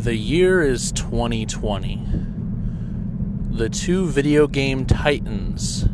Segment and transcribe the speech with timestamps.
[0.00, 2.02] The year is 2020.
[3.50, 5.84] The two video game titans,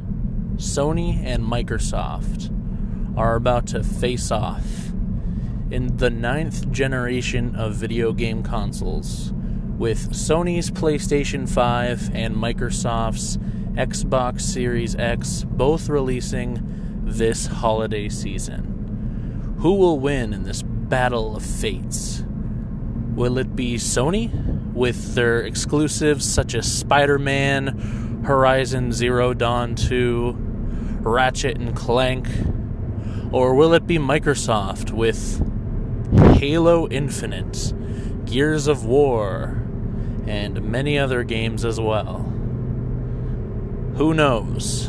[0.58, 2.48] Sony and Microsoft,
[3.18, 4.92] are about to face off
[5.72, 9.32] in the ninth generation of video game consoles,
[9.76, 13.38] with Sony's PlayStation 5 and Microsoft's
[13.74, 16.62] Xbox Series X both releasing
[17.04, 19.56] this holiday season.
[19.58, 22.22] Who will win in this battle of fates?
[23.16, 24.30] Will it be Sony
[24.74, 30.36] with their exclusives such as Spider Man, Horizon Zero Dawn 2,
[31.00, 32.28] Ratchet and Clank?
[33.32, 35.40] Or will it be Microsoft with
[36.36, 37.72] Halo Infinite,
[38.26, 39.62] Gears of War,
[40.26, 42.18] and many other games as well?
[43.96, 44.88] Who knows?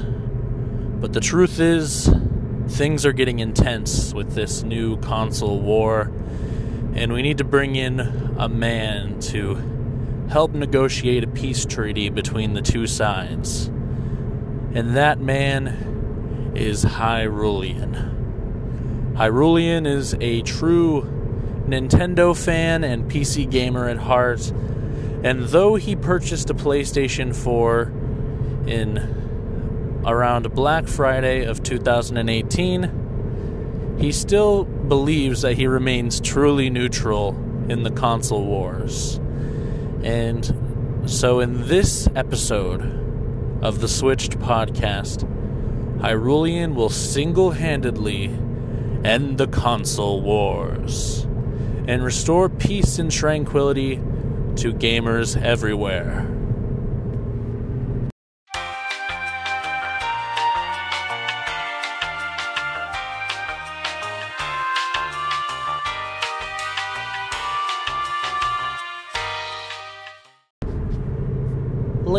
[0.99, 2.13] But the truth is,
[2.67, 6.11] things are getting intense with this new console war
[6.97, 7.99] and we need to bring in
[8.39, 9.55] a man to
[10.29, 13.67] help negotiate a peace treaty between the two sides.
[14.73, 19.13] And that man is Hyrulean.
[19.13, 21.03] Hyrulean is a true
[21.67, 24.51] Nintendo fan and PC gamer at heart,
[25.23, 27.91] and though he purchased a PlayStation 4
[28.67, 37.29] in around Black Friday of 2018, he still believes that he remains truly neutral
[37.69, 39.19] in the console wars.
[40.03, 42.81] And so, in this episode
[43.61, 45.27] of the Switched podcast,
[45.99, 48.25] Hyrulean will single handedly
[49.03, 51.23] end the console wars
[51.87, 53.95] and restore peace and tranquility
[54.57, 56.36] to gamers everywhere.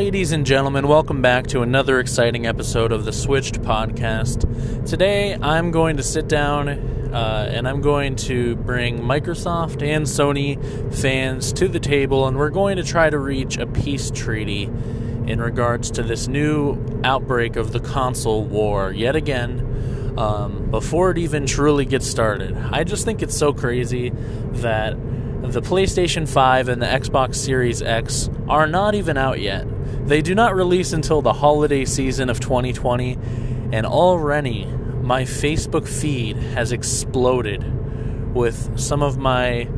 [0.09, 4.87] Ladies and gentlemen, welcome back to another exciting episode of the Switched podcast.
[4.89, 10.57] Today, I'm going to sit down uh, and I'm going to bring Microsoft and Sony
[10.95, 15.43] fans to the table, and we're going to try to reach a peace treaty in
[15.43, 20.15] regards to this new outbreak of the console war yet again.
[20.17, 24.97] Um, before it even truly gets started, I just think it's so crazy that
[25.43, 29.67] the PlayStation 5 and the Xbox Series X are not even out yet.
[30.09, 33.19] They do not release until the holiday season of 2020,
[33.73, 39.69] and already my Facebook feed has exploded with some of my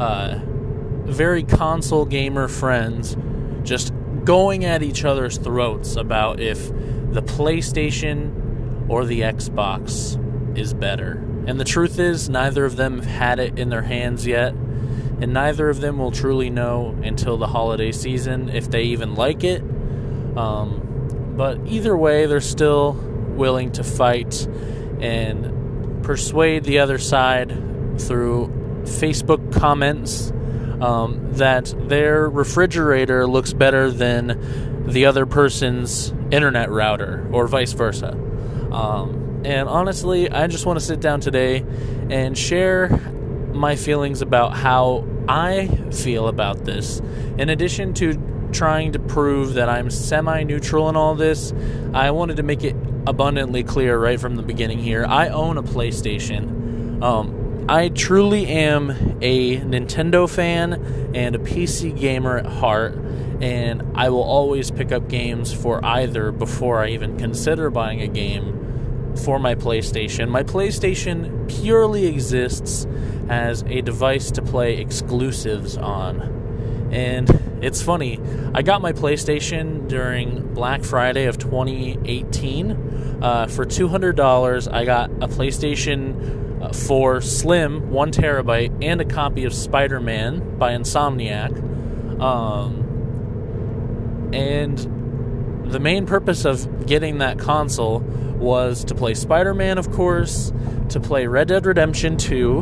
[0.00, 0.40] uh,
[1.04, 3.18] very console gamer friends
[3.64, 3.92] just
[4.24, 6.70] going at each other's throats about if
[7.12, 10.16] the PlayStation or the Xbox
[10.56, 11.22] is better.
[11.46, 14.54] And the truth is, neither of them have had it in their hands yet
[15.20, 19.44] and neither of them will truly know until the holiday season if they even like
[19.44, 19.62] it.
[20.36, 24.46] Um, but either way, they're still willing to fight
[25.00, 27.50] and persuade the other side
[27.98, 28.48] through
[28.84, 30.32] Facebook comments
[30.80, 38.12] um, that their refrigerator looks better than the other person's internet router, or vice versa.
[38.70, 41.64] Um, and honestly, I just want to sit down today
[42.10, 42.88] and share
[43.56, 47.00] my feelings about how I feel about this.
[47.38, 48.14] In addition to
[48.52, 51.52] trying to prove that I'm semi neutral in all this,
[51.92, 55.04] I wanted to make it abundantly clear right from the beginning here.
[55.06, 57.02] I own a PlayStation.
[57.02, 58.90] Um, I truly am
[59.20, 60.74] a Nintendo fan
[61.14, 62.94] and a PC gamer at heart,
[63.40, 68.06] and I will always pick up games for either before I even consider buying a
[68.06, 68.65] game
[69.16, 70.28] for my PlayStation.
[70.28, 72.86] My PlayStation purely exists
[73.28, 76.34] as a device to play exclusives on.
[76.92, 77.28] And
[77.62, 78.20] it's funny,
[78.54, 83.18] I got my PlayStation during Black Friday of 2018.
[83.22, 89.44] Uh, for $200, I got a PlayStation uh, 4 Slim, 1 terabyte, and a copy
[89.44, 92.20] of Spider Man by Insomniac.
[92.20, 92.82] Um,
[94.32, 94.78] and
[95.70, 98.00] the main purpose of getting that console
[98.38, 100.52] was to play Spider Man, of course,
[100.90, 102.58] to play Red Dead Redemption 2,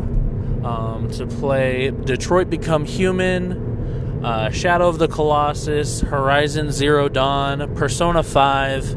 [0.64, 8.22] um, to play Detroit Become Human, uh, Shadow of the Colossus, Horizon Zero Dawn, Persona
[8.22, 8.92] 5,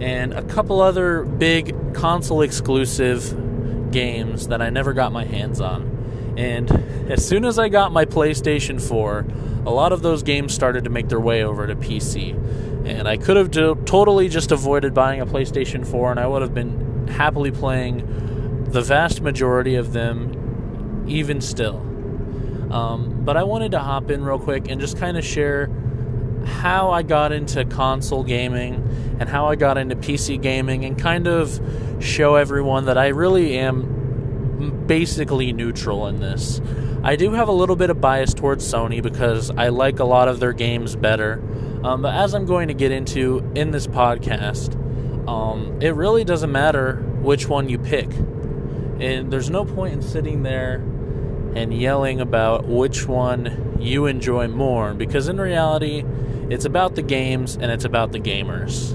[0.00, 6.34] and a couple other big console exclusive games that I never got my hands on.
[6.36, 6.70] And
[7.10, 9.26] as soon as I got my PlayStation 4,
[9.64, 12.34] a lot of those games started to make their way over to PC.
[12.86, 16.40] And I could have do- totally just avoided buying a PlayStation 4, and I would
[16.40, 21.76] have been happily playing the vast majority of them even still.
[22.70, 25.68] Um, but I wanted to hop in real quick and just kind of share
[26.44, 31.26] how I got into console gaming and how I got into PC gaming and kind
[31.26, 31.60] of
[32.00, 36.60] show everyone that I really am basically neutral in this.
[37.02, 40.28] I do have a little bit of bias towards Sony because I like a lot
[40.28, 41.42] of their games better.
[41.84, 44.74] Um, but as I'm going to get into in this podcast,
[45.28, 48.10] um, it really doesn't matter which one you pick.
[49.00, 50.76] And there's no point in sitting there
[51.54, 56.04] and yelling about which one you enjoy more because in reality,
[56.50, 58.92] it's about the games and it's about the gamers.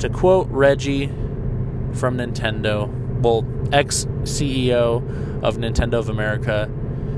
[0.00, 1.06] To quote Reggie
[1.92, 2.88] from Nintendo,
[3.20, 6.70] well, ex CEO of Nintendo of America,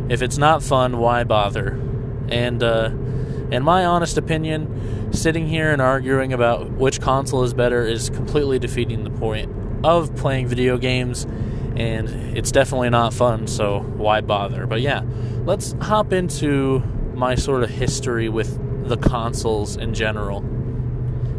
[0.08, 1.80] if it's not fun, why bother?
[2.28, 2.90] And uh,
[3.50, 8.58] in my honest opinion, sitting here and arguing about which console is better is completely
[8.58, 9.52] defeating the point
[9.84, 11.24] of playing video games,
[11.76, 14.66] and it's definitely not fun, so why bother?
[14.66, 15.02] But yeah,
[15.44, 16.80] let's hop into
[17.14, 20.38] my sort of history with the consoles in general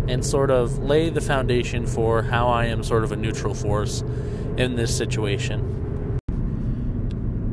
[0.08, 4.04] and sort of lay the foundation for how I am sort of a neutral force
[4.58, 5.74] in this situation.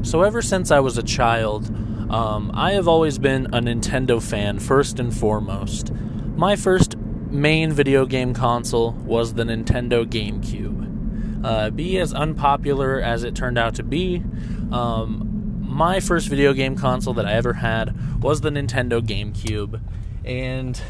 [0.02, 1.74] So, ever since I was a child,
[2.14, 5.92] um, I have always been a Nintendo fan first and foremost.
[6.36, 11.44] My first main video game console was the Nintendo GameCube.
[11.44, 14.22] Uh, be as unpopular as it turned out to be,
[14.70, 19.82] um, my first video game console that I ever had was the Nintendo GameCube.
[20.24, 20.80] And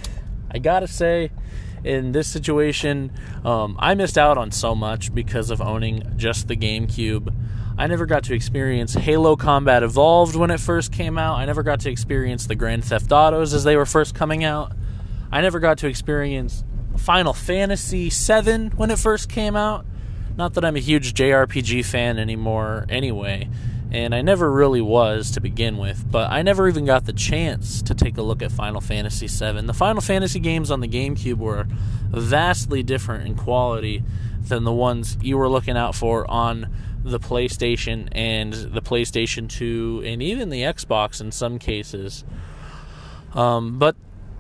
[0.50, 1.30] I gotta say,
[1.84, 3.12] in this situation,
[3.44, 7.32] um, I missed out on so much because of owning just the GameCube.
[7.76, 11.36] I never got to experience Halo Combat Evolved when it first came out.
[11.36, 14.72] I never got to experience the Grand Theft Autos as they were first coming out.
[15.32, 16.64] I never got to experience
[16.96, 19.84] Final Fantasy VII when it first came out.
[20.36, 23.48] Not that I'm a huge JRPG fan anymore, anyway
[23.94, 27.80] and I never really was to begin with, but I never even got the chance
[27.82, 29.60] to take a look at Final Fantasy VII.
[29.60, 31.68] The Final Fantasy games on the GameCube were
[32.10, 34.02] vastly different in quality
[34.40, 36.74] than the ones you were looking out for on
[37.04, 42.24] the PlayStation and the PlayStation 2 and even the Xbox in some cases.
[43.32, 43.94] Um, but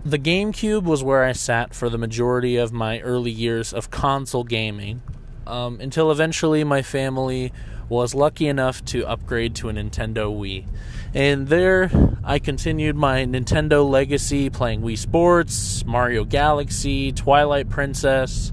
[0.04, 4.42] the GameCube was where I sat for the majority of my early years of console
[4.42, 5.00] gaming
[5.46, 7.52] um, until eventually my family
[7.88, 10.66] was lucky enough to upgrade to a Nintendo Wii.
[11.14, 11.90] And there
[12.24, 18.52] I continued my Nintendo legacy playing Wii Sports, Mario Galaxy, Twilight Princess,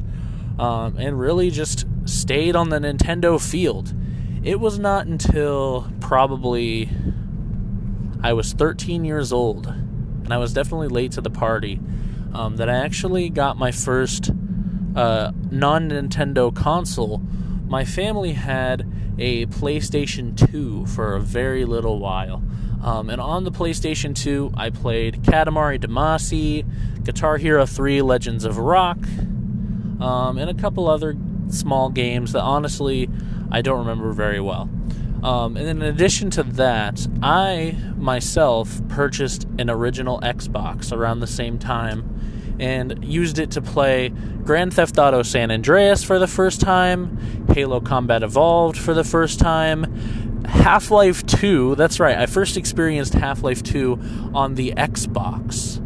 [0.59, 3.93] um, and really just stayed on the Nintendo field.
[4.43, 6.89] It was not until probably
[8.23, 11.79] I was 13 years old, and I was definitely late to the party,
[12.33, 14.29] um, that I actually got my first
[14.95, 17.19] uh, non Nintendo console.
[17.67, 18.85] My family had
[19.21, 22.43] a PlayStation 2 for a very little while.
[22.83, 26.65] Um, and on the PlayStation 2, I played Katamari Damacy,
[27.03, 28.97] Guitar Hero 3 Legends of Rock,
[29.99, 31.15] um, and a couple other
[31.49, 33.07] small games that honestly
[33.51, 34.67] I don't remember very well.
[35.23, 41.59] Um, and in addition to that, I myself purchased an original Xbox around the same
[41.59, 42.20] time
[42.59, 44.09] and used it to play
[44.43, 49.39] Grand Theft Auto San Andreas for the first time, Halo Combat Evolved for the first
[49.39, 51.75] time, Half Life 2.
[51.75, 55.79] That's right, I first experienced Half Life 2 on the Xbox,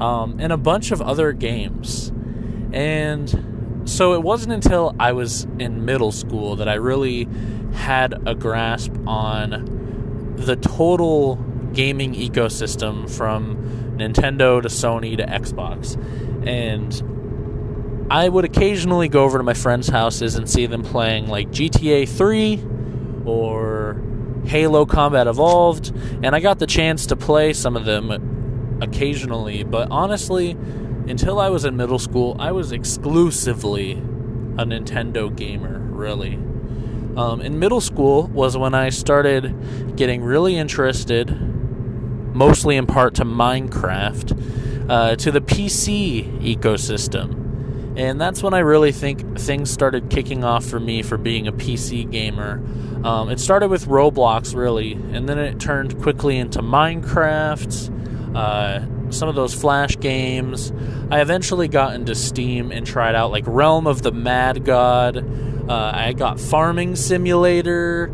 [0.00, 2.12] um, and a bunch of other games.
[2.72, 7.28] And so it wasn't until I was in middle school that I really
[7.72, 11.36] had a grasp on the total
[11.72, 15.96] gaming ecosystem from Nintendo to Sony to Xbox.
[16.46, 21.50] And I would occasionally go over to my friends' houses and see them playing like
[21.50, 22.64] GTA 3
[23.24, 24.02] or
[24.44, 29.88] Halo Combat Evolved, and I got the chance to play some of them occasionally, but
[29.90, 30.52] honestly,
[31.06, 36.34] until I was in middle school, I was exclusively a Nintendo gamer, really.
[37.16, 41.28] Um, in middle school was when I started getting really interested
[42.34, 47.96] mostly in part to Minecraft, uh, to the PC ecosystem.
[47.96, 51.52] And that's when I really think things started kicking off for me for being a
[51.52, 52.62] PC gamer.
[53.04, 59.28] Um, it started with Roblox, really, and then it turned quickly into Minecraft, uh, some
[59.28, 60.72] of those Flash games.
[61.10, 65.16] I eventually got into Steam and tried out like Realm of the Mad God.
[65.68, 68.04] Uh, I got Farming Simulator,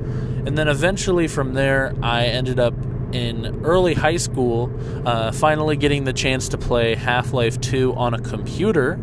[0.46, 2.74] and then eventually from there, I ended up
[3.12, 4.70] in early high school,
[5.06, 8.94] uh, finally getting the chance to play Half Life 2 on a computer,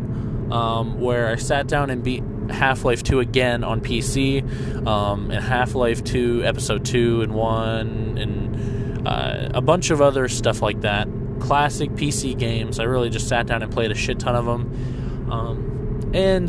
[0.50, 4.42] um, where I sat down and beat Half Life 2 again on PC,
[4.86, 10.28] um, and Half Life 2 Episode 2 and 1, and uh, a bunch of other
[10.28, 11.08] stuff like that.
[11.40, 12.78] Classic PC games.
[12.78, 15.30] I really just sat down and played a shit ton of them.
[15.30, 16.48] Um, and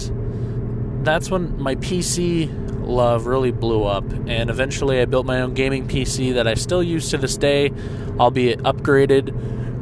[1.06, 2.50] that's when my PC
[2.88, 4.04] love really blew up.
[4.28, 7.72] And eventually I built my own gaming PC that I still use to this day,
[8.20, 9.32] albeit upgraded.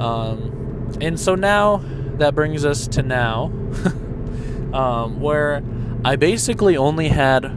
[0.01, 1.81] Um, and so now
[2.17, 3.45] that brings us to now,
[4.73, 5.63] um, where
[6.05, 7.51] I basically only had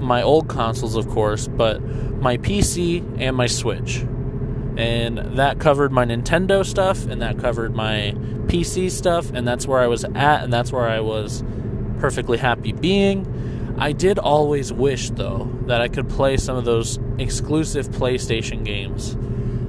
[0.00, 3.98] my old consoles, of course, but my PC and my Switch.
[4.76, 8.14] And that covered my Nintendo stuff, and that covered my
[8.46, 11.42] PC stuff, and that's where I was at, and that's where I was
[11.98, 13.24] perfectly happy being.
[13.78, 19.16] I did always wish, though, that I could play some of those exclusive PlayStation games.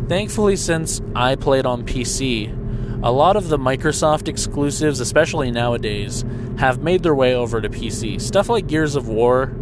[0.08, 2.54] Thankfully, since I played on PC,
[3.04, 6.24] a lot of the Microsoft exclusives, especially nowadays,
[6.58, 8.20] have made their way over to PC.
[8.20, 9.54] Stuff like Gears of War,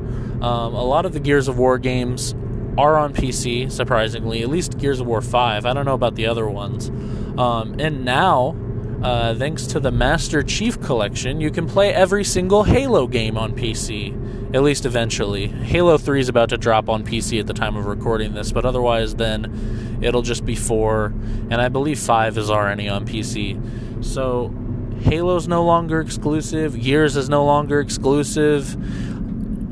[0.42, 2.36] um, a lot of the Gears of War games
[2.78, 5.66] are on PC, surprisingly, at least Gears of War 5.
[5.66, 6.90] I don't know about the other ones.
[7.38, 8.56] Um, and now,
[9.02, 13.54] uh, thanks to the Master Chief Collection, you can play every single Halo game on
[13.54, 14.14] PC,
[14.56, 15.48] at least eventually.
[15.48, 18.64] Halo 3 is about to drop on PC at the time of recording this, but
[18.64, 21.08] otherwise, then it'll just be 4,
[21.50, 23.62] and I believe 5 is already on PC.
[24.02, 24.56] So,
[25.02, 28.78] Halo's no longer exclusive, Gears is no longer exclusive.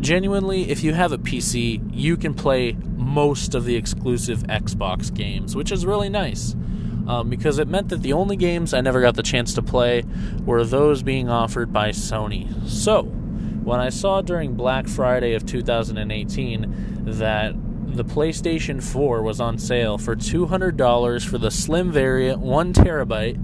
[0.02, 5.56] Genuinely, if you have a PC, you can play most of the exclusive Xbox games,
[5.56, 6.58] which is really nice.
[7.08, 10.04] Um, because it meant that the only games I never got the chance to play
[10.46, 12.50] were those being offered by Sony.
[12.68, 13.12] So,
[13.64, 17.54] when I saw during Black Friday of 2018 that
[17.96, 23.36] the PlayStation 4 was on sale for $200 for the slim variant, 1 terabyte,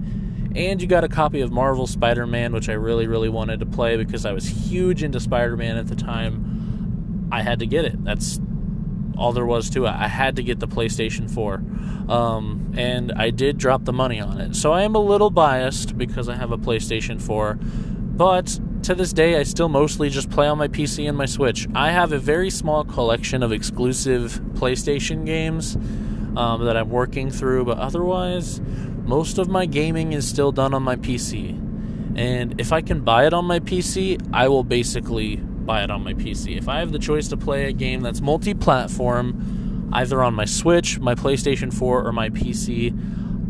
[0.56, 3.66] and you got a copy of Marvel Spider Man, which I really, really wanted to
[3.66, 7.28] play because I was huge into Spider Man at the time.
[7.30, 8.02] I had to get it.
[8.04, 8.40] That's
[9.16, 9.90] all there was to it.
[9.90, 11.62] I had to get the PlayStation 4.
[12.10, 14.56] Um, and I did drop the money on it.
[14.56, 17.58] So I am a little biased because I have a PlayStation 4.
[17.60, 21.68] But to this day, I still mostly just play on my PC and my Switch.
[21.74, 25.76] I have a very small collection of exclusive PlayStation games
[26.36, 28.60] um, that I'm working through, but otherwise,
[29.04, 31.58] most of my gaming is still done on my PC.
[32.16, 36.02] And if I can buy it on my PC, I will basically buy it on
[36.02, 36.56] my PC.
[36.56, 40.44] If I have the choice to play a game that's multi platform, either on my
[40.44, 42.96] Switch, my PlayStation 4, or my PC,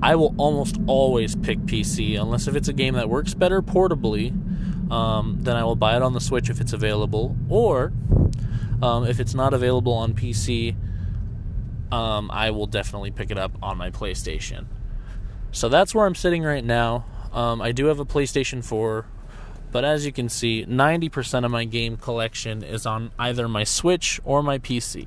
[0.03, 4.35] I will almost always pick PC, unless if it's a game that works better portably,
[4.91, 7.37] um, then I will buy it on the Switch if it's available.
[7.49, 7.93] Or
[8.83, 10.75] um, if it's not available on PC,
[11.93, 14.67] um, I will definitely pick it up on my PlayStation.
[15.53, 17.05] So that's where I'm sitting right now.
[17.33, 19.07] Um, I do have a PlayStation 4
[19.73, 24.21] but as you can see, 90% of my game collection is on either my Switch
[24.25, 25.07] or my PC.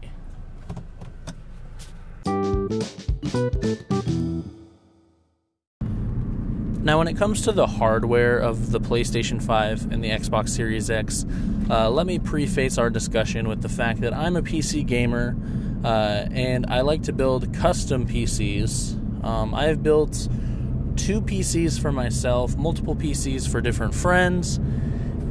[6.84, 10.90] Now, when it comes to the hardware of the PlayStation 5 and the Xbox Series
[10.90, 11.26] X,
[11.70, 15.34] uh, let me preface our discussion with the fact that I'm a PC gamer
[15.86, 19.24] uh, and I like to build custom PCs.
[19.24, 20.28] Um, I have built
[20.98, 24.60] two PCs for myself, multiple PCs for different friends,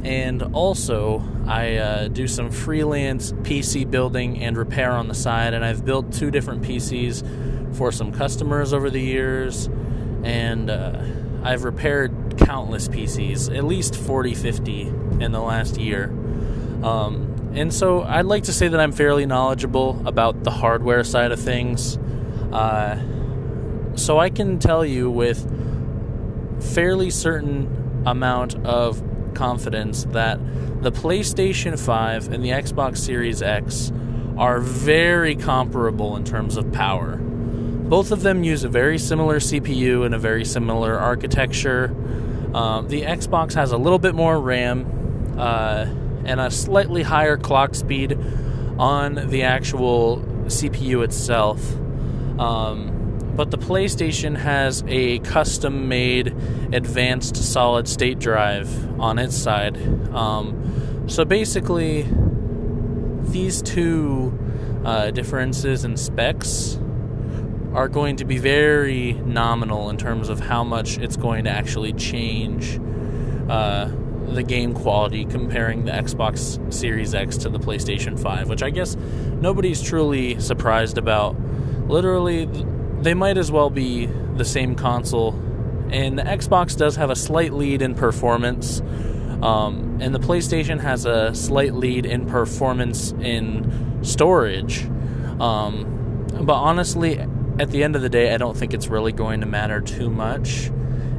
[0.03, 5.53] and also I uh, do some freelance PC building and repair on the side.
[5.53, 9.67] And I've built two different PCs for some customers over the years,
[10.23, 10.99] and uh,
[11.43, 14.81] I've repaired countless PCs, at least 40, 50
[15.19, 16.05] in the last year.
[16.83, 21.31] Um, and so I'd like to say that I'm fairly knowledgeable about the hardware side
[21.31, 21.97] of things.
[22.51, 22.99] Uh,
[23.95, 25.49] so I can tell you with
[26.73, 30.39] fairly certain amount of confidence that
[30.81, 33.91] the PlayStation 5 and the Xbox Series X
[34.37, 37.19] are very comparable in terms of power.
[37.93, 41.95] Both of them use a very similar CPU and a very similar architecture.
[42.51, 45.85] Um, the Xbox has a little bit more RAM uh,
[46.25, 48.17] and a slightly higher clock speed
[48.79, 51.61] on the actual CPU itself.
[52.39, 56.29] Um, but the PlayStation has a custom made
[56.73, 59.77] advanced solid state drive on its side.
[60.15, 62.07] Um, so basically,
[63.21, 64.35] these two
[64.83, 66.79] uh, differences in specs
[67.73, 71.93] are going to be very nominal in terms of how much it's going to actually
[71.93, 72.79] change
[73.49, 73.89] uh,
[74.27, 78.95] the game quality comparing the Xbox Series X to the PlayStation 5, which I guess
[78.95, 81.35] nobody's truly surprised about.
[81.87, 82.45] Literally,
[83.01, 85.33] they might as well be the same console.
[85.91, 88.81] And the Xbox does have a slight lead in performance,
[89.41, 94.85] um, and the PlayStation has a slight lead in performance in storage.
[95.39, 97.19] Um, but honestly,
[97.59, 100.09] at the end of the day, I don't think it's really going to matter too
[100.09, 100.71] much.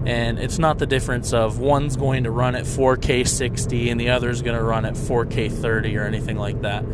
[0.07, 4.11] And it's not the difference of one's going to run at 4K 60 and the
[4.11, 6.85] other's going to run at 4K 30 or anything like that.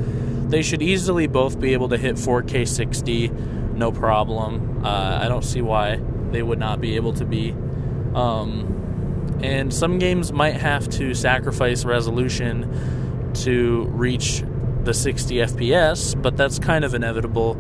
[0.50, 3.28] They should easily both be able to hit 4K 60,
[3.74, 4.84] no problem.
[4.84, 7.50] Uh, I don't see why they would not be able to be.
[8.14, 14.42] Um, and some games might have to sacrifice resolution to reach
[14.84, 17.54] the 60 FPS, but that's kind of inevitable,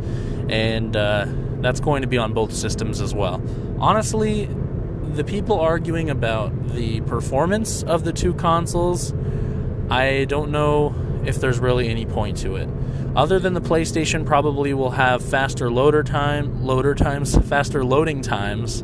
[0.50, 1.26] and uh,
[1.60, 3.40] that's going to be on both systems as well.
[3.78, 4.46] Honestly,
[5.14, 9.14] the people arguing about the performance of the two consoles,
[9.88, 12.68] I don't know if there's really any point to it.
[13.14, 18.82] Other than the PlayStation probably will have faster loader time, loader times, faster loading times,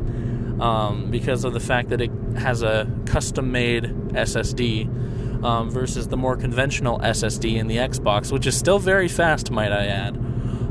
[0.61, 3.83] um, because of the fact that it has a custom-made
[4.13, 9.51] SSD um, versus the more conventional SSD in the Xbox, which is still very fast,
[9.51, 10.17] might I add.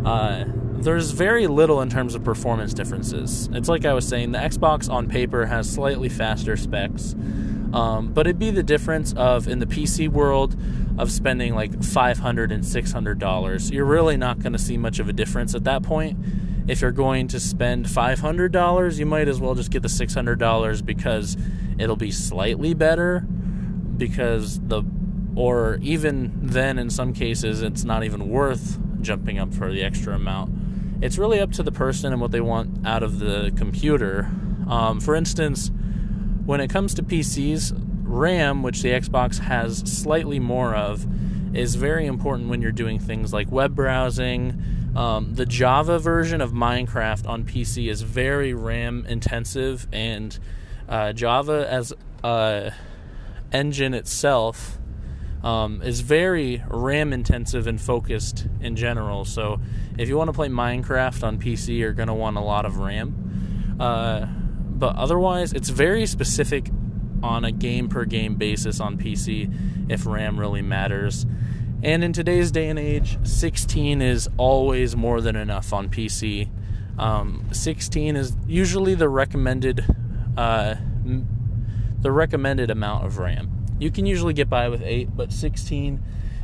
[0.04, 0.44] Uh,
[0.86, 3.48] there's very little in terms of performance differences.
[3.52, 7.12] It's like I was saying, the Xbox on paper has slightly faster specs,
[7.72, 10.56] um, but it'd be the difference of in the PC world
[10.96, 13.72] of spending like $500 and $600.
[13.72, 16.20] You're really not going to see much of a difference at that point.
[16.68, 21.36] If you're going to spend $500, you might as well just get the $600 because
[21.78, 23.26] it'll be slightly better
[23.96, 24.84] because the
[25.34, 30.14] or even then in some cases it's not even worth jumping up for the extra
[30.14, 30.50] amount
[31.00, 34.30] it's really up to the person and what they want out of the computer.
[34.68, 35.70] Um, for instance,
[36.44, 37.72] when it comes to PCs,
[38.02, 41.06] RAM, which the Xbox has slightly more of,
[41.54, 44.62] is very important when you're doing things like web browsing.
[44.94, 50.38] Um, the Java version of Minecraft on PC is very RAM intensive, and
[50.88, 51.92] uh, Java as
[52.24, 52.72] a
[53.52, 54.78] engine itself
[55.42, 59.24] um, is very RAM intensive and focused in general.
[59.24, 59.60] So
[59.98, 62.78] if you want to play Minecraft on PC, you're going to want a lot of
[62.78, 63.76] RAM.
[63.80, 66.70] Uh, but otherwise, it's very specific
[67.23, 71.26] on a game per game basis on PC if RAM really matters.
[71.82, 76.49] And in today's day and age, 16 is always more than enough on PC.
[76.99, 79.84] Um, 16 is usually the recommended
[80.36, 80.76] uh,
[82.00, 83.66] the recommended amount of RAM.
[83.78, 86.02] You can usually get by with 8, but 16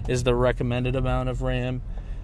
[0.09, 1.83] is the recommended amount of RAM.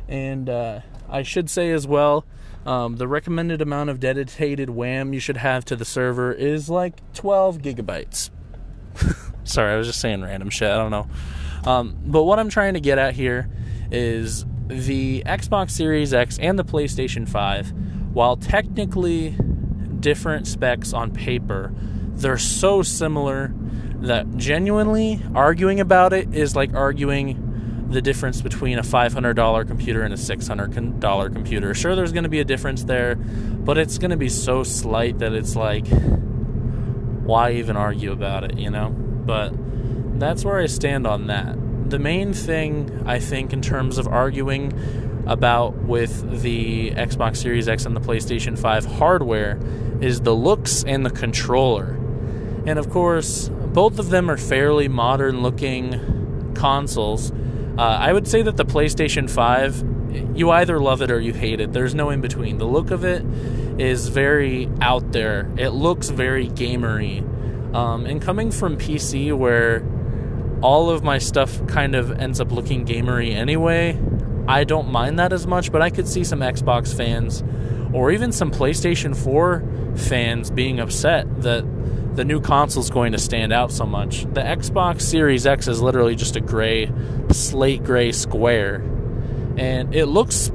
[0.08, 2.24] And uh, I should say as well,
[2.66, 7.00] um, the recommended amount of dedicated WAM you should have to the server is like
[7.14, 8.30] 12 gigabytes.
[9.44, 10.70] Sorry, I was just saying random shit.
[10.70, 11.08] I don't know.
[11.64, 13.48] Um, but what I'm trying to get at here
[13.90, 17.72] is the Xbox Series X and the PlayStation 5,
[18.12, 19.36] while technically
[20.00, 21.72] different specs on paper,
[22.14, 23.54] they're so similar
[24.00, 27.47] that genuinely arguing about it is like arguing
[27.88, 31.74] the difference between a $500 computer and a $600 computer.
[31.74, 35.18] Sure, there's going to be a difference there, but it's going to be so slight
[35.20, 35.86] that it's like,
[37.24, 38.90] why even argue about it, you know?
[38.90, 39.52] But
[40.18, 41.56] that's where I stand on that.
[41.90, 44.72] The main thing, I think, in terms of arguing
[45.26, 49.58] about with the Xbox Series X and the PlayStation 5 hardware
[50.00, 51.98] is the looks and the controller.
[52.66, 57.30] And of course, both of them are fairly modern looking consoles.
[57.78, 61.60] Uh, I would say that the PlayStation 5, you either love it or you hate
[61.60, 61.72] it.
[61.72, 62.58] There's no in between.
[62.58, 63.24] The look of it
[63.80, 67.22] is very out there, it looks very gamery.
[67.72, 69.86] Um, and coming from PC, where
[70.60, 73.96] all of my stuff kind of ends up looking gamery anyway,
[74.48, 77.44] I don't mind that as much, but I could see some Xbox fans
[77.92, 81.64] or even some PlayStation 4 fans being upset that
[82.14, 84.22] the new console is going to stand out so much.
[84.22, 86.90] The Xbox Series X is literally just a gray,
[87.30, 88.76] slate gray square,
[89.56, 90.50] and it looks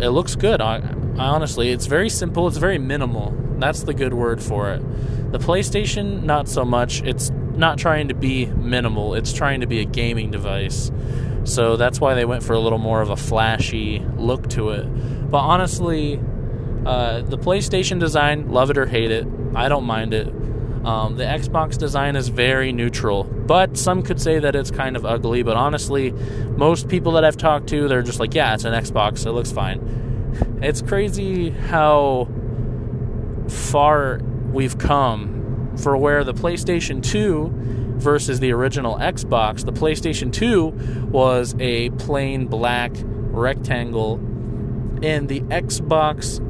[0.00, 0.60] it looks good.
[0.60, 0.76] I,
[1.16, 2.46] I honestly, it's very simple.
[2.46, 3.34] It's very minimal.
[3.58, 5.32] That's the good word for it.
[5.32, 7.02] The PlayStation, not so much.
[7.02, 9.14] It's not trying to be minimal.
[9.14, 10.92] It's trying to be a gaming device.
[11.44, 14.84] So that's why they went for a little more of a flashy look to it.
[15.30, 16.20] But honestly,
[16.86, 20.32] uh, the PlayStation design, love it or hate it, I don't mind it.
[20.84, 25.04] Um, the Xbox design is very neutral, but some could say that it's kind of
[25.04, 25.42] ugly.
[25.42, 29.26] But honestly, most people that I've talked to, they're just like, yeah, it's an Xbox,
[29.26, 30.58] it looks fine.
[30.62, 32.28] It's crazy how
[33.48, 34.20] far
[34.52, 39.64] we've come for where the PlayStation 2 versus the original Xbox.
[39.64, 44.14] The PlayStation 2 was a plain black rectangle,
[45.02, 46.40] and the Xbox,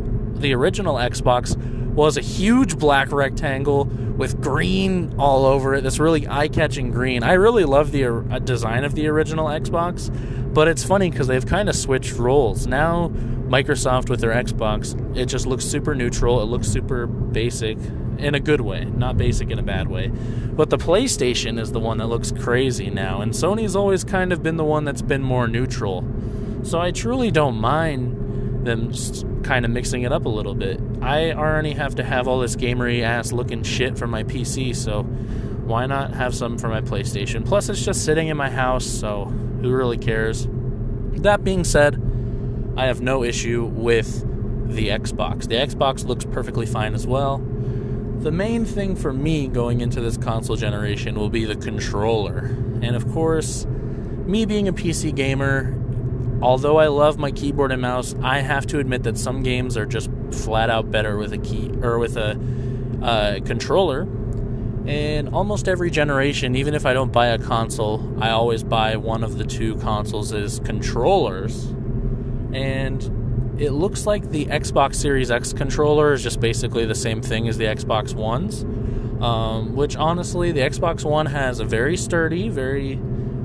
[0.40, 1.56] the original Xbox,
[1.94, 5.82] was a huge black rectangle with green all over it.
[5.82, 7.22] This really eye-catching green.
[7.22, 10.10] I really love the uh, design of the original Xbox,
[10.52, 12.66] but it's funny because they've kind of switched roles.
[12.66, 13.08] Now
[13.48, 16.40] Microsoft with their Xbox, it just looks super neutral.
[16.42, 17.78] It looks super basic
[18.18, 20.08] in a good way, not basic in a bad way.
[20.08, 24.42] But the PlayStation is the one that looks crazy now, and Sony's always kind of
[24.42, 26.04] been the one that's been more neutral.
[26.64, 28.92] So I truly don't mind them
[29.48, 30.78] kind of mixing it up a little bit.
[31.00, 35.04] I already have to have all this gamery ass looking shit for my PC, so
[35.04, 37.46] why not have some for my PlayStation?
[37.46, 40.46] Plus, it's just sitting in my house, so who really cares?
[41.22, 41.94] That being said,
[42.76, 44.20] I have no issue with
[44.68, 45.48] the Xbox.
[45.48, 47.38] The Xbox looks perfectly fine as well.
[48.18, 52.54] The main thing for me going into this console generation will be the controller.
[52.82, 55.74] And of course, me being a PC gamer,
[56.40, 59.86] although I love my keyboard and mouse, I have to admit that some games are
[59.86, 62.38] just flat out better with a key or with a
[63.02, 64.02] uh, controller.
[64.86, 69.22] And almost every generation, even if I don't buy a console, I always buy one
[69.22, 71.74] of the two consoles as controllers
[72.52, 73.02] and
[73.60, 77.58] it looks like the Xbox Series X controller is just basically the same thing as
[77.58, 78.64] the Xbox Ones.
[79.22, 82.94] Um, which honestly, the Xbox One has a very sturdy, very,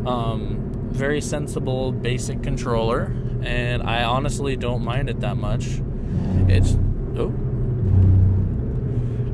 [0.06, 0.63] um,
[0.94, 5.82] very sensible basic controller, and I honestly don't mind it that much.
[6.48, 6.76] It's
[7.18, 7.34] oh.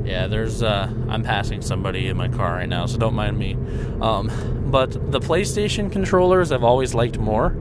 [0.05, 0.63] Yeah, there's.
[0.63, 3.55] Uh, I'm passing somebody in my car right now, so don't mind me.
[4.01, 4.31] Um,
[4.71, 7.55] but the PlayStation controllers I've always liked more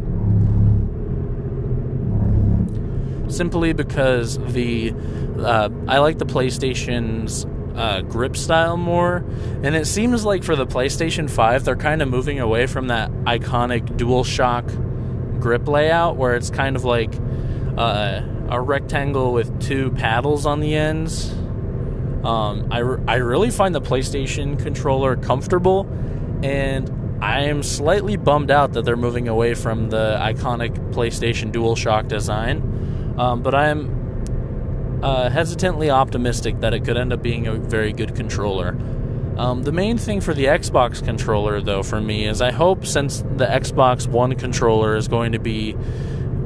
[3.30, 4.94] simply because the
[5.38, 7.46] uh, I like the PlayStation's
[7.78, 9.24] uh, grip style more,
[9.62, 13.10] and it seems like for the PlayStation 5 they're kind of moving away from that
[13.24, 17.14] iconic DualShock grip layout where it's kind of like
[17.76, 21.30] uh, a rectangle with two paddles on the ends.
[22.24, 25.88] Um, I, I really find the PlayStation controller comfortable,
[26.42, 32.08] and I am slightly bummed out that they're moving away from the iconic PlayStation DualShock
[32.08, 33.14] design.
[33.18, 33.97] Um, but I'm
[35.02, 38.76] uh, hesitantly optimistic that it could end up being a very good controller.
[39.36, 43.20] Um, the main thing for the Xbox controller, though, for me, is I hope since
[43.20, 45.76] the Xbox One controller is going to be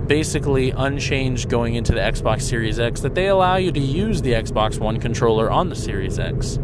[0.06, 4.32] basically unchanged going into the Xbox Series X, that they allow you to use the
[4.32, 6.58] Xbox One controller on the Series X.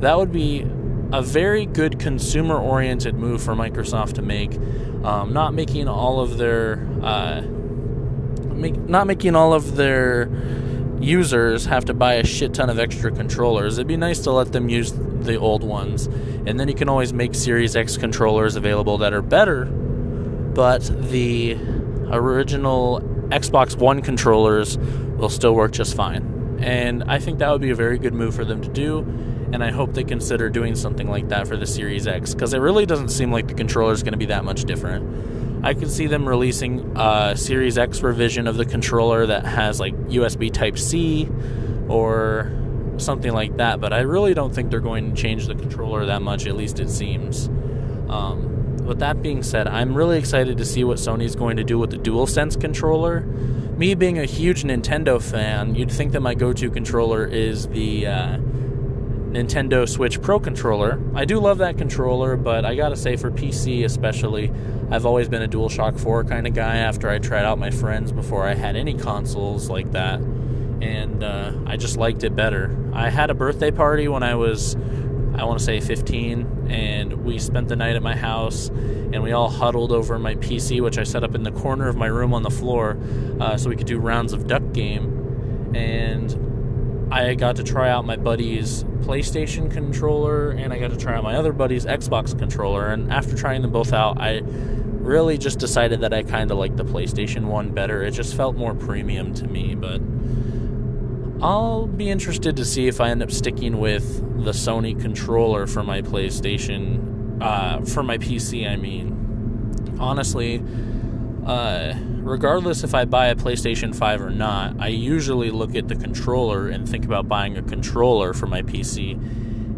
[0.00, 0.66] That would be
[1.12, 4.54] a very good consumer oriented move for Microsoft to make,
[5.04, 6.86] um, not making all of their.
[7.02, 7.42] Uh,
[8.54, 10.30] make, not making all of their
[11.00, 13.78] users have to buy a shit ton of extra controllers.
[13.78, 17.12] It'd be nice to let them use the old ones, and then you can always
[17.12, 21.56] make Series X controllers available that are better, but the
[22.10, 26.58] original Xbox One controllers will still work just fine.
[26.60, 29.00] And I think that would be a very good move for them to do,
[29.52, 32.58] and I hope they consider doing something like that for the Series X, because it
[32.58, 35.35] really doesn't seem like the controller is going to be that much different.
[35.66, 39.96] I could see them releasing a Series X revision of the controller that has like
[40.06, 41.28] USB Type C
[41.88, 42.52] or
[42.98, 46.22] something like that, but I really don't think they're going to change the controller that
[46.22, 47.48] much, at least it seems.
[48.08, 51.80] Um, with that being said, I'm really excited to see what Sony's going to do
[51.80, 53.22] with the DualSense controller.
[53.76, 58.06] Me being a huge Nintendo fan, you'd think that my go to controller is the
[58.06, 58.38] uh,
[59.30, 61.00] Nintendo Switch Pro controller.
[61.14, 64.52] I do love that controller, but I gotta say, for PC especially,
[64.90, 68.12] I've always been a DualShock 4 kind of guy after I tried out my friends
[68.12, 70.20] before I had any consoles like that.
[70.20, 72.76] And uh, I just liked it better.
[72.92, 74.76] I had a birthday party when I was,
[75.34, 79.32] I want to say 15, and we spent the night at my house, and we
[79.32, 82.32] all huddled over my PC, which I set up in the corner of my room
[82.32, 82.98] on the floor,
[83.40, 85.74] uh, so we could do rounds of Duck Game.
[85.74, 86.55] And
[87.10, 91.22] I got to try out my buddy's PlayStation controller and I got to try out
[91.22, 92.88] my other buddy's Xbox controller.
[92.88, 96.76] And after trying them both out, I really just decided that I kind of liked
[96.76, 98.02] the PlayStation one better.
[98.02, 100.00] It just felt more premium to me, but
[101.40, 105.84] I'll be interested to see if I end up sticking with the Sony controller for
[105.84, 109.96] my PlayStation, uh, for my PC, I mean.
[110.00, 110.62] Honestly,
[111.46, 115.94] uh, regardless if I buy a PlayStation 5 or not, I usually look at the
[115.94, 119.12] controller and think about buying a controller for my PC.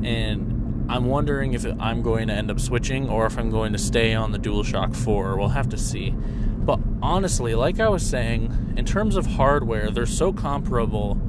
[0.02, 3.78] And I'm wondering if I'm going to end up switching or if I'm going to
[3.78, 5.36] stay on the DualShock 4.
[5.36, 6.10] We'll have to see.
[6.10, 11.20] But honestly, like I was saying, in terms of hardware, they're so comparable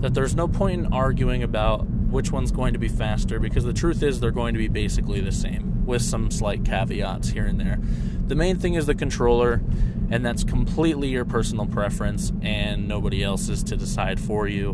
[0.00, 3.74] that there's no point in arguing about which one's going to be faster because the
[3.74, 7.60] truth is they're going to be basically the same with some slight caveats here and
[7.60, 7.78] there.
[8.26, 9.62] The main thing is the controller,
[10.10, 14.70] and that's completely your personal preference and nobody else's to decide for you.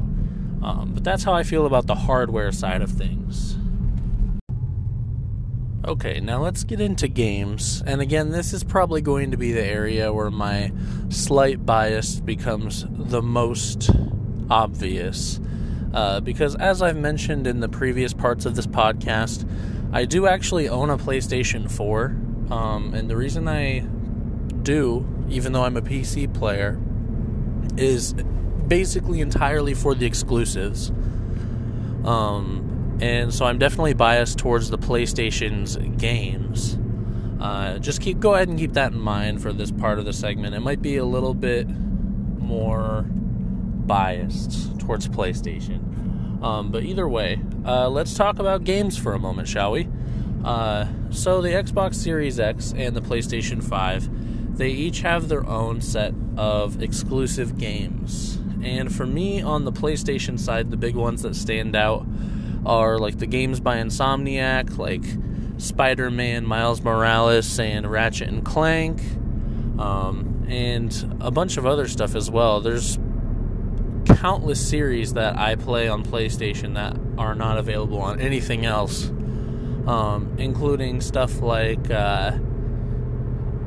[0.63, 3.57] Um, but that's how I feel about the hardware side of things.
[5.85, 7.83] Okay, now let's get into games.
[7.87, 10.71] And again, this is probably going to be the area where my
[11.09, 13.91] slight bias becomes the most
[14.51, 15.41] obvious.
[15.95, 19.49] Uh, because, as I've mentioned in the previous parts of this podcast,
[19.93, 22.05] I do actually own a PlayStation 4.
[22.51, 23.81] Um, and the reason I
[24.63, 26.79] do, even though I'm a PC player,
[27.77, 30.91] is basically entirely for the exclusives.
[32.05, 36.79] Um, and so I'm definitely biased towards the PlayStation's games.
[37.41, 40.13] Uh, just keep go ahead and keep that in mind for this part of the
[40.13, 40.55] segment.
[40.55, 45.88] It might be a little bit more biased towards PlayStation.
[46.43, 49.89] Um, but either way, uh, let's talk about games for a moment, shall we?
[50.45, 55.81] Uh, so the Xbox Series X and the PlayStation 5, they each have their own
[55.81, 58.37] set of exclusive games.
[58.63, 62.07] And for me, on the PlayStation side, the big ones that stand out
[62.67, 65.05] are like the games by Insomniac, like
[65.59, 69.01] Spider Man, Miles Morales, and Ratchet and Clank,
[69.79, 72.61] um, and a bunch of other stuff as well.
[72.61, 72.99] There's
[74.21, 79.09] countless series that I play on PlayStation that are not available on anything else,
[79.87, 81.91] um, including stuff like.
[81.91, 82.37] Uh,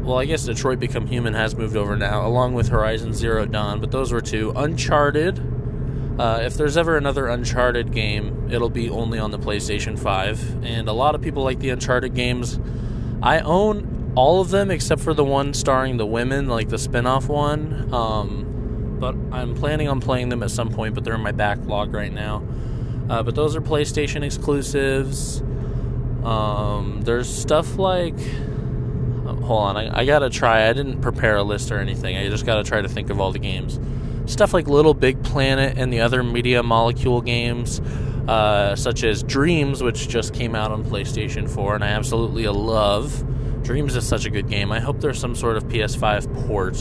[0.02, 3.80] well, I guess Detroit Become Human has moved over now, along with Horizon Zero Dawn,
[3.80, 4.52] but those were two.
[4.56, 5.40] Uncharted.
[6.20, 10.66] Uh, if there's ever another Uncharted game, it'll be only on the PlayStation 5.
[10.66, 12.60] And a lot of people like the Uncharted games.
[13.22, 17.06] I own all of them except for the one starring the women, like the spin
[17.06, 17.94] off one.
[17.94, 18.51] Um,
[19.02, 22.14] but I'm planning on playing them at some point, but they're in my backlog right
[22.14, 22.44] now.
[23.10, 25.42] Uh, but those are PlayStation exclusives.
[26.24, 28.18] Um, there's stuff like
[29.42, 29.78] hold on.
[29.78, 30.70] I, I, gotta try.
[30.70, 32.16] I didn't prepare a list or anything.
[32.16, 33.80] I just gotta try to think of all the games.
[34.32, 37.80] Stuff like Little Big Planet and the other Media Molecule games,
[38.28, 43.26] uh, such as Dreams, which just came out on PlayStation 4, and I absolutely love.
[43.64, 44.72] Dreams is such a good game.
[44.72, 46.78] I hope there's some sort of PS5 port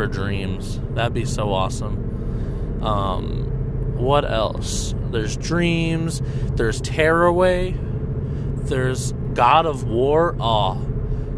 [0.00, 0.80] for Dreams.
[0.94, 2.82] That'd be so awesome.
[2.82, 4.94] Um, what else?
[5.10, 6.22] There's Dreams.
[6.54, 7.74] There's Tearaway.
[7.76, 10.36] There's God of War.
[10.40, 10.76] Oh,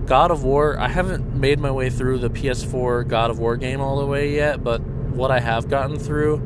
[0.07, 3.81] God of War, I haven't made my way through the PS4 God of War game
[3.81, 6.39] all the way yet, but what I have gotten through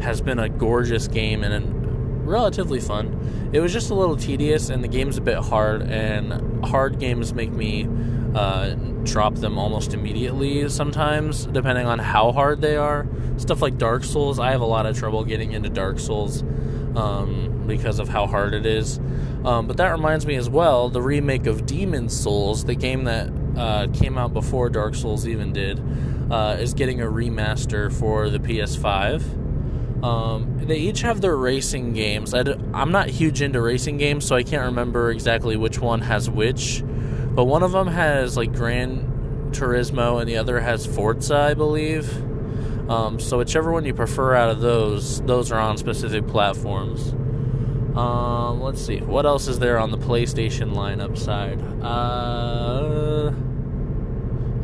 [0.00, 3.50] has been a gorgeous game and relatively fun.
[3.52, 7.32] It was just a little tedious, and the game's a bit hard, and hard games
[7.32, 7.86] make me
[8.34, 13.06] uh, drop them almost immediately sometimes, depending on how hard they are.
[13.36, 16.42] Stuff like Dark Souls, I have a lot of trouble getting into Dark Souls
[16.94, 18.98] um, because of how hard it is.
[19.44, 23.30] Um, but that reminds me as well, the remake of Demon Souls, the game that
[23.56, 25.80] uh, came out before Dark Souls even did,
[26.30, 30.04] uh, is getting a remaster for the PS5.
[30.04, 32.34] Um, they each have their racing games.
[32.34, 36.00] i d- I'm not huge into racing games, so I can't remember exactly which one
[36.00, 36.82] has which.
[37.34, 42.10] But one of them has like Gran Turismo, and the other has Forza, I believe.
[42.90, 47.14] Um, so whichever one you prefer out of those, those are on specific platforms.
[47.96, 48.98] Um, let's see.
[48.98, 51.60] What else is there on the PlayStation lineup side?
[51.82, 53.28] Uh,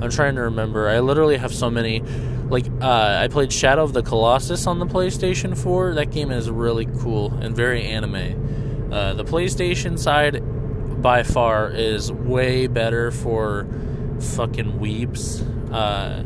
[0.03, 0.89] I'm trying to remember.
[0.89, 2.01] I literally have so many.
[2.49, 5.95] Like, uh, I played Shadow of the Colossus on the PlayStation 4.
[5.95, 8.91] That game is really cool and very anime.
[8.93, 10.43] Uh, the PlayStation side,
[11.03, 13.67] by far, is way better for
[14.21, 15.45] fucking weebs.
[15.73, 16.25] Uh,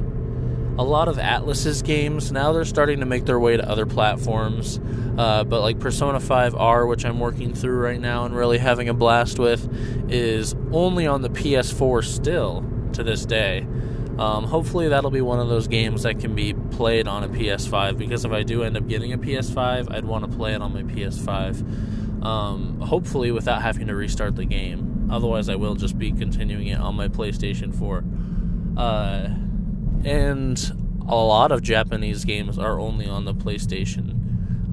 [0.78, 4.80] a lot of Atlus's games now they're starting to make their way to other platforms.
[5.18, 8.94] Uh, but like Persona 5R, which I'm working through right now and really having a
[8.94, 9.68] blast with,
[10.11, 13.66] is only on the PS4 still to this day.
[14.18, 17.96] Um, hopefully, that'll be one of those games that can be played on a PS5
[17.96, 20.72] because if I do end up getting a PS5, I'd want to play it on
[20.72, 22.12] my PS5.
[22.22, 25.08] Um, hopefully, without having to restart the game.
[25.11, 28.04] Otherwise, I will just be continuing it on my PlayStation 4.
[28.76, 29.28] Uh,
[30.04, 30.72] and
[31.08, 34.18] a lot of Japanese games are only on the PlayStation.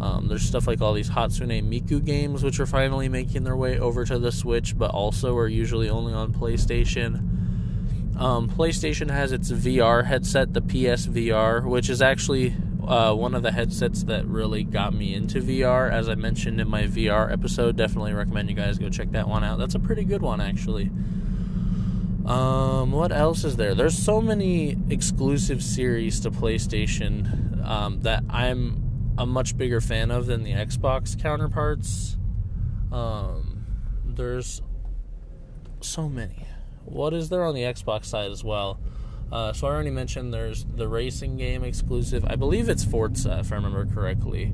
[0.01, 3.77] Um, there's stuff like all these Hatsune Miku games, which are finally making their way
[3.77, 8.17] over to the Switch, but also are usually only on PlayStation.
[8.17, 12.55] Um, PlayStation has its VR headset, the PSVR, which is actually
[12.89, 15.91] uh, one of the headsets that really got me into VR.
[15.91, 19.43] As I mentioned in my VR episode, definitely recommend you guys go check that one
[19.43, 19.59] out.
[19.59, 20.89] That's a pretty good one, actually.
[22.25, 23.75] Um, what else is there?
[23.75, 30.25] There's so many exclusive series to PlayStation um, that I'm a much bigger fan of
[30.25, 32.17] than the Xbox counterparts.
[32.91, 33.65] Um,
[34.03, 34.63] there's
[35.81, 36.47] so many.
[36.85, 38.79] What is there on the Xbox side as well?
[39.31, 42.25] Uh, so I already mentioned there's the racing game exclusive.
[42.25, 44.53] I believe it's Forza, if I remember correctly.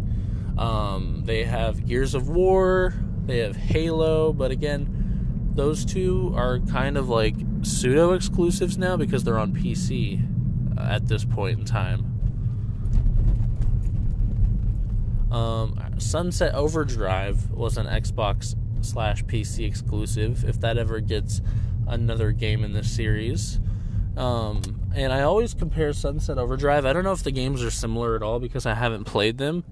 [0.58, 2.94] Um, they have Gears of War.
[3.26, 9.24] They have Halo, but again, those two are kind of like pseudo exclusives now because
[9.24, 10.22] they're on PC
[10.78, 12.12] at this point in time.
[15.32, 20.46] Um, Sunset Overdrive was an Xbox slash PC exclusive.
[20.46, 21.42] If that ever gets
[21.88, 23.60] another game in this series,
[24.18, 24.62] um,
[24.96, 26.86] and I always compare Sunset Overdrive.
[26.86, 29.64] I don't know if the games are similar at all because I haven't played them.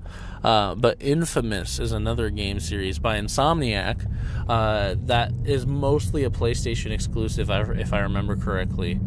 [0.43, 4.05] Uh, but Infamous is another game series by Insomniac
[4.49, 8.99] uh, that is mostly a PlayStation exclusive, if I remember correctly.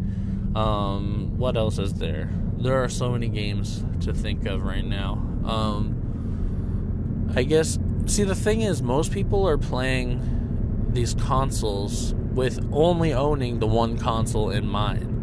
[0.55, 2.31] Um, what else is there?
[2.57, 5.13] There are so many games to think of right now.
[5.45, 13.13] Um, I guess, see, the thing is, most people are playing these consoles with only
[13.13, 15.16] owning the one console in mind.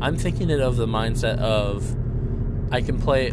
[0.00, 1.96] I'm thinking it of the mindset of
[2.72, 3.32] I can play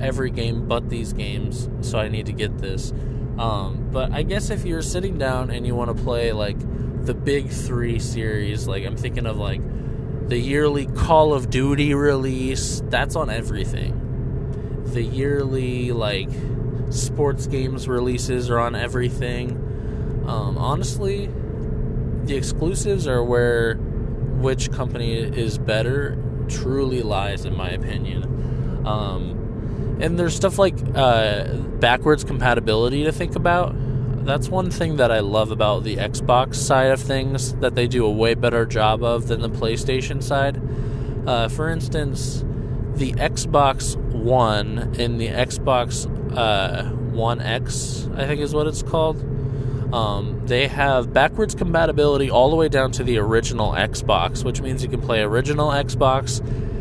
[0.00, 2.92] every game but these games, so I need to get this.
[3.38, 6.58] Um, but I guess if you're sitting down and you want to play like
[7.04, 9.60] the big three series, like I'm thinking of like
[10.28, 14.84] the yearly Call of Duty release, that's on everything.
[14.86, 16.30] The yearly like
[16.90, 20.24] sports games releases are on everything.
[20.26, 21.30] Um, honestly,
[22.24, 23.78] the exclusives are where
[24.40, 26.16] which company is better
[26.48, 28.86] truly lies, in my opinion.
[28.86, 33.74] Um, and there's stuff like uh, backwards compatibility to think about.
[34.24, 38.04] That's one thing that I love about the Xbox side of things that they do
[38.04, 40.60] a way better job of than the PlayStation side.
[41.26, 42.44] Uh, for instance,
[42.94, 49.24] the Xbox One and the Xbox uh, One X, I think is what it's called
[49.92, 54.82] um, they have backwards compatibility all the way down to the original Xbox, which means
[54.82, 56.40] you can play original Xbox,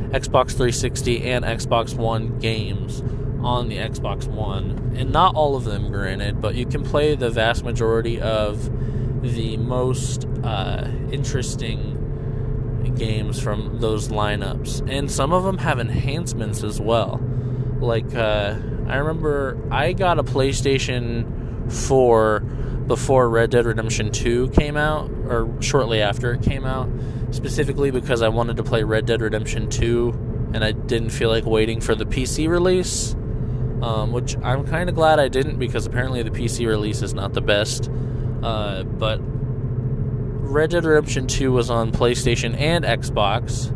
[0.10, 3.02] Xbox 360, and Xbox One games
[3.42, 4.94] on the Xbox One.
[4.98, 8.70] And not all of them, granted, but you can play the vast majority of
[9.22, 11.94] the most uh, interesting
[12.98, 14.90] games from those lineups.
[14.90, 17.22] And some of them have enhancements as well.
[17.80, 18.56] Like, uh,
[18.88, 22.44] I remember I got a PlayStation 4
[22.88, 26.90] before Red Dead Redemption 2 came out, or shortly after it came out,
[27.32, 31.46] specifically because I wanted to play Red Dead Redemption 2 and I didn't feel like
[31.46, 33.16] waiting for the PC release.
[33.82, 37.34] Um, which I'm kind of glad I didn't because apparently the PC release is not
[37.34, 37.92] the best.
[38.42, 43.72] Uh, but Red Dead Redemption 2 was on PlayStation and Xbox.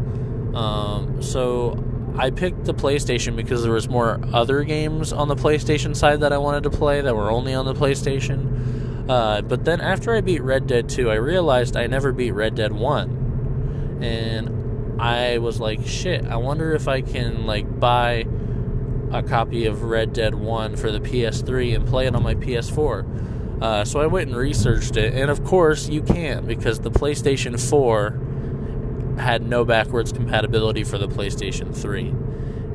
[0.56, 1.84] Um, so
[2.18, 6.34] I picked the PlayStation because there was more other games on the PlayStation side that
[6.34, 8.81] I wanted to play that were only on the PlayStation.
[9.10, 12.56] Uh, but then after I beat Red Dead 2, I realized I never beat Red
[12.56, 14.00] Dead 1.
[14.02, 18.26] And I was like, shit, I wonder if I can like buy
[19.12, 23.62] a copy of Red Dead 1 for the PS3 and play it on my PS4.
[23.62, 27.60] Uh, so I went and researched it, and of course you can't because the PlayStation
[27.60, 32.14] 4 had no backwards compatibility for the PlayStation 3.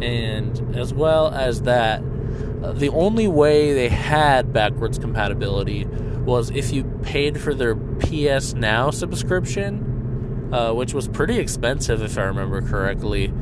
[0.06, 2.02] And as well as that,
[2.62, 5.86] uh, the only way they had backwards compatibility
[6.26, 12.18] was if you paid for their PS Now subscription, uh, which was pretty expensive if
[12.18, 13.32] I remember correctly.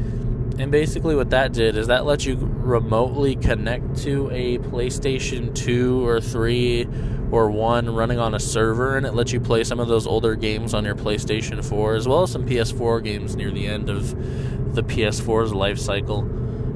[0.57, 6.07] And basically, what that did is that let you remotely connect to a PlayStation 2
[6.07, 6.87] or 3
[7.33, 10.37] or 1 running on a server, and it lets you play some of those older
[10.37, 14.75] games on your PlayStation 4, as well as some PS4 games near the end of
[14.77, 16.21] the PS4's life cycle.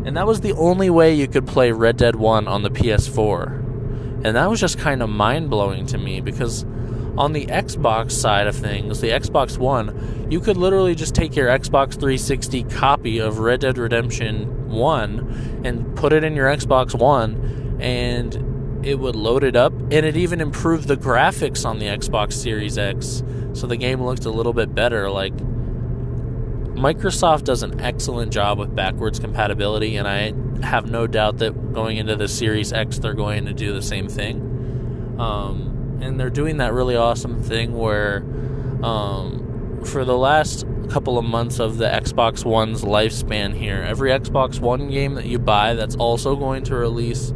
[0.04, 3.67] And that was the only way you could play Red Dead 1 on the PS4.
[4.24, 6.64] And that was just kind of mind blowing to me because
[7.16, 11.48] on the Xbox side of things, the Xbox One, you could literally just take your
[11.48, 17.78] Xbox 360 copy of Red Dead Redemption 1 and put it in your Xbox One
[17.80, 22.34] and it would load it up and it even improved the graphics on the Xbox
[22.34, 25.34] Series X so the game looked a little bit better like
[26.78, 30.32] Microsoft does an excellent job with backwards compatibility and I
[30.64, 34.08] have no doubt that going into the Series X, they're going to do the same
[34.08, 35.16] thing.
[35.18, 38.18] Um, and they're doing that really awesome thing where,
[38.82, 44.60] um, for the last couple of months of the Xbox One's lifespan here, every Xbox
[44.60, 47.32] One game that you buy that's also going to release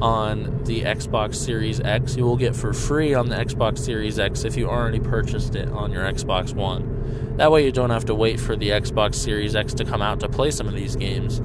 [0.00, 4.44] on the Xbox Series X, you will get for free on the Xbox Series X
[4.44, 7.21] if you already purchased it on your Xbox One.
[7.36, 10.20] That way, you don't have to wait for the Xbox Series X to come out
[10.20, 11.40] to play some of these games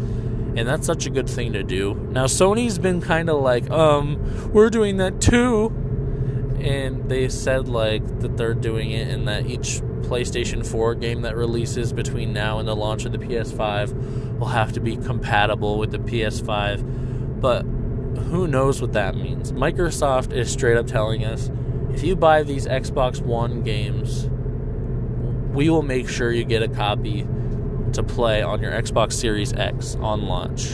[0.58, 1.94] and that's such a good thing to do.
[2.12, 5.68] Now Sony's been kind of like, um, we're doing that too,
[6.60, 11.36] and they said like that they're doing it, and that each PlayStation 4 game that
[11.36, 15.92] releases between now and the launch of the PS5 will have to be compatible with
[15.92, 17.62] the PS5, but
[18.24, 19.52] who knows what that means?
[19.52, 21.52] Microsoft is straight up telling us
[21.92, 24.28] if you buy these Xbox One games,
[25.58, 27.28] we will make sure you get a copy
[27.91, 30.74] to play on your Xbox Series X on launch.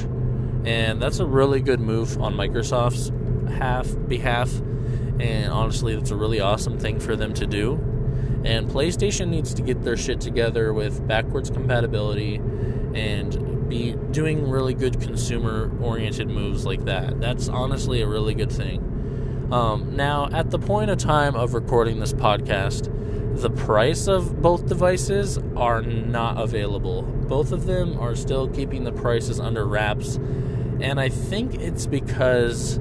[0.65, 3.09] And that's a really good move on Microsoft's
[3.53, 4.53] half behalf.
[5.21, 7.75] And honestly, that's a really awesome thing for them to do.
[8.43, 12.36] And PlayStation needs to get their shit together with backwards compatibility
[12.93, 17.21] and be doing really good consumer oriented moves like that.
[17.21, 19.47] That's honestly a really good thing.
[19.49, 22.89] Um, now, at the point of time of recording this podcast,
[23.34, 27.01] the price of both devices are not available.
[27.01, 30.15] Both of them are still keeping the prices under wraps,
[30.79, 32.79] and I think it's because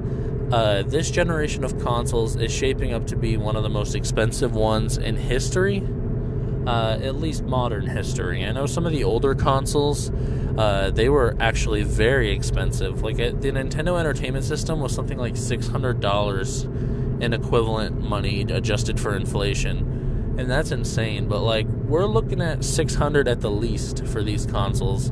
[0.51, 4.55] uh, this generation of consoles is shaping up to be one of the most expensive
[4.55, 5.81] ones in history,
[6.67, 8.45] uh, at least modern history.
[8.45, 10.11] I know some of the older consoles,
[10.57, 13.01] uh, they were actually very expensive.
[13.01, 16.63] Like the Nintendo Entertainment System was something like six hundred dollars
[17.19, 19.92] in equivalent money adjusted for inflation,
[20.37, 21.27] and that's insane.
[21.27, 25.11] But like we're looking at six hundred at the least for these consoles,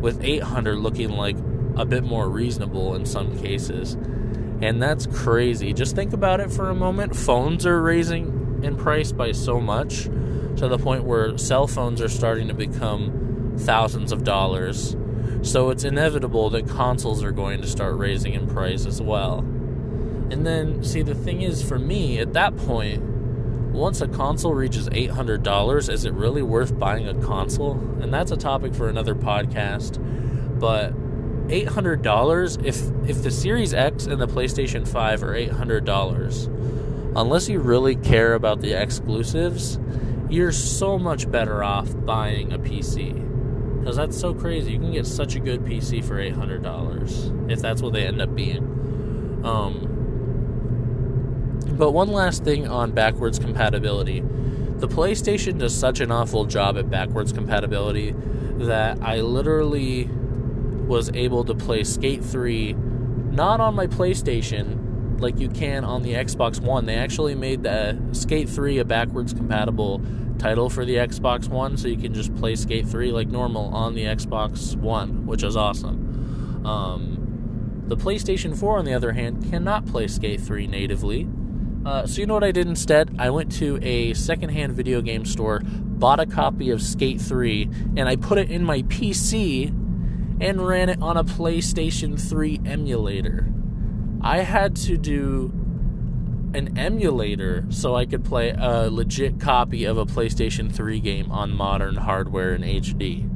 [0.00, 1.36] with eight hundred looking like
[1.76, 3.96] a bit more reasonable in some cases.
[4.60, 5.72] And that's crazy.
[5.72, 7.14] Just think about it for a moment.
[7.14, 10.04] Phones are raising in price by so much
[10.56, 14.96] to the point where cell phones are starting to become thousands of dollars.
[15.42, 19.38] So it's inevitable that consoles are going to start raising in price as well.
[19.38, 23.04] And then, see, the thing is, for me, at that point,
[23.72, 27.72] once a console reaches $800, is it really worth buying a console?
[28.00, 29.98] And that's a topic for another podcast.
[30.58, 30.92] But
[31.48, 37.96] $800 if if the Series X and the PlayStation 5 are $800 unless you really
[37.96, 39.78] care about the exclusives
[40.28, 45.06] you're so much better off buying a PC because that's so crazy you can get
[45.06, 49.87] such a good PC for $800 if that's what they end up being um,
[51.72, 54.22] but one last thing on backwards compatibility
[54.78, 58.14] the PlayStation does such an awful job at backwards compatibility
[58.58, 65.48] that I literally was able to play Skate 3 not on my PlayStation like you
[65.48, 66.86] can on the Xbox One.
[66.86, 70.00] They actually made the Skate 3 a backwards compatible
[70.38, 73.94] title for the Xbox One so you can just play Skate 3 like normal on
[73.94, 76.64] the Xbox One, which is awesome.
[76.64, 81.28] Um, the PlayStation 4, on the other hand, cannot play Skate 3 natively.
[81.88, 83.16] Uh, so you know what I did instead?
[83.18, 87.62] I went to a secondhand video game store, bought a copy of Skate 3,
[87.96, 89.68] and I put it in my PC
[90.38, 93.50] and ran it on a PlayStation 3 emulator.
[94.20, 95.50] I had to do
[96.52, 101.52] an emulator so I could play a legit copy of a PlayStation 3 game on
[101.52, 103.26] modern hardware in HD.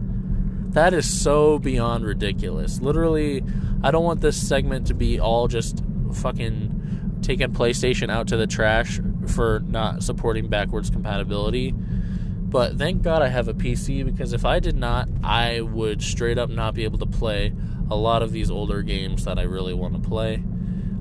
[0.75, 2.83] That is so beyond ridiculous.
[2.83, 3.43] Literally,
[3.83, 5.83] I don't want this segment to be all just
[6.13, 6.82] fucking
[7.23, 11.73] taking PlayStation out to the trash for not supporting backwards compatibility.
[11.73, 16.37] But thank God I have a PC because if I did not, I would straight
[16.37, 17.53] up not be able to play
[17.91, 20.43] a lot of these older games that I really want to play.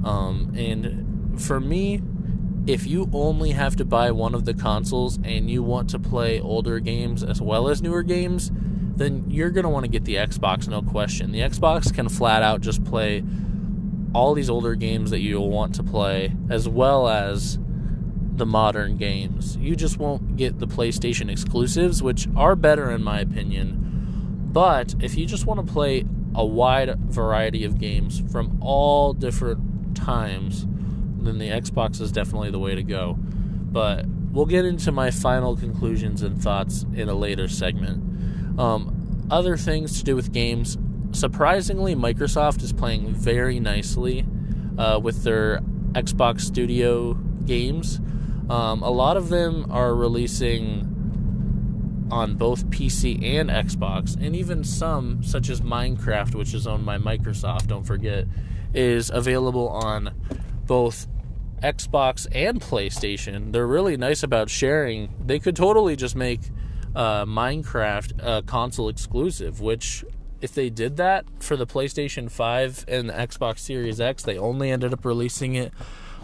[0.04, 2.02] Um, and for me,
[2.68, 6.40] if you only have to buy one of the consoles and you want to play
[6.40, 8.52] older games as well as newer games,
[8.96, 11.32] then you're going to want to get the Xbox, no question.
[11.32, 13.24] The Xbox can flat out just play
[14.14, 17.57] all these older games that you'll want to play, as well as
[18.34, 19.57] the modern games.
[19.57, 24.49] You just won't get the PlayStation exclusives, which are better in my opinion.
[24.51, 29.95] But if you just want to play a wide variety of games from all different
[29.95, 30.66] times,
[31.20, 33.16] then the Xbox is definitely the way to go.
[33.18, 38.59] But we'll get into my final conclusions and thoughts in a later segment.
[38.59, 40.78] Um, other things to do with games.
[41.12, 44.26] Surprisingly, Microsoft is playing very nicely
[44.78, 45.59] uh, with their
[45.91, 47.14] Xbox Studio
[47.45, 47.99] games.
[48.49, 50.88] Um, a lot of them are releasing
[52.12, 56.97] on both PC and Xbox, and even some, such as Minecraft, which is owned by
[56.97, 58.26] Microsoft, don't forget,
[58.74, 60.14] is available on
[60.66, 61.07] both
[61.62, 63.51] Xbox and PlayStation.
[63.51, 65.14] They're really nice about sharing.
[65.26, 66.41] They could totally just make
[66.95, 70.03] uh, Minecraft a console exclusive, which
[70.42, 74.72] if they did that for the PlayStation 5 and the Xbox Series X, they only
[74.72, 75.74] ended up releasing it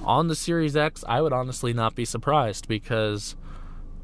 [0.03, 3.36] on the Series X, I would honestly not be surprised because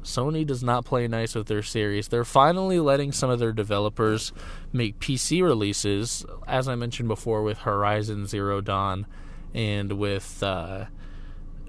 [0.02, 2.08] Sony does not play nice with their series.
[2.08, 4.32] They're finally letting some of their developers
[4.72, 9.06] make PC releases, as I mentioned before, with Horizon Zero Dawn
[9.54, 10.86] and with uh,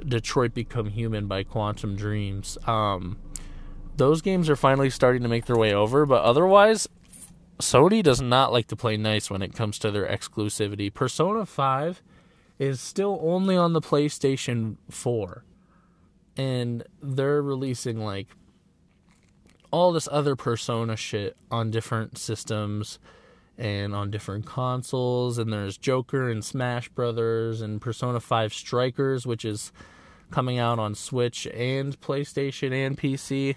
[0.06, 2.58] Detroit Become Human by Quantum Dreams.
[2.68, 3.18] Um,
[3.96, 6.89] those games are finally starting to make their way over, but otherwise,
[7.60, 10.93] Sony does not like to play nice when it comes to their exclusivity.
[10.93, 12.01] Persona 5
[12.60, 15.43] is still only on the PlayStation 4.
[16.38, 18.28] and they're releasing like
[19.72, 22.99] all this other Persona shit on different systems
[23.58, 25.38] and on different consoles.
[25.38, 29.72] And there's Joker and Smash Brothers and Persona 5 Strikers, which is
[30.32, 33.56] coming out on Switch and PlayStation and PC.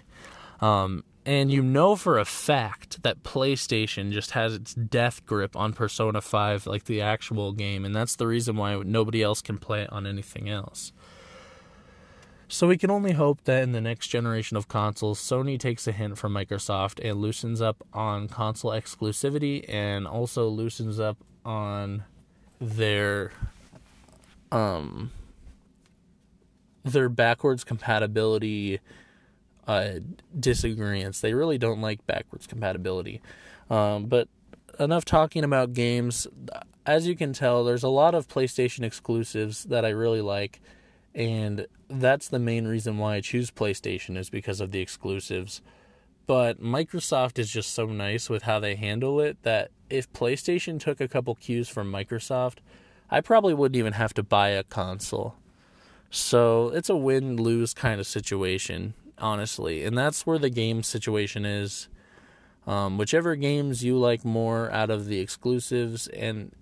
[0.61, 5.73] Um, and you know for a fact that PlayStation just has its death grip on
[5.73, 9.83] Persona 5, like the actual game, and that's the reason why nobody else can play
[9.83, 10.91] it on anything else.
[12.47, 15.91] So we can only hope that in the next generation of consoles, Sony takes a
[15.91, 22.05] hint from Microsoft and loosens up on console exclusivity and also loosens up on
[22.59, 23.31] their
[24.51, 25.11] um
[26.83, 28.79] their backwards compatibility
[29.69, 29.99] uh,
[30.37, 31.21] disagreements.
[31.21, 33.21] They really don't like backwards compatibility.
[33.69, 34.27] Um, but
[34.79, 36.27] enough talking about games.
[36.85, 40.59] As you can tell, there's a lot of PlayStation exclusives that I really like
[41.15, 45.61] and that's the main reason why I choose PlayStation is because of the exclusives.
[46.27, 51.01] But Microsoft is just so nice with how they handle it that if PlayStation took
[51.01, 52.57] a couple cues from Microsoft,
[53.09, 55.35] I probably wouldn't even have to buy a console.
[56.11, 59.83] So it's a win lose kind of situation, honestly.
[59.83, 61.87] And that's where the game situation is.
[62.67, 66.53] Um, whichever games you like more out of the exclusives, and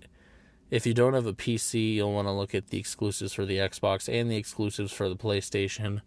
[0.70, 3.58] if you don't have a PC, you'll want to look at the exclusives for the
[3.58, 6.00] Xbox and the exclusives for the PlayStation.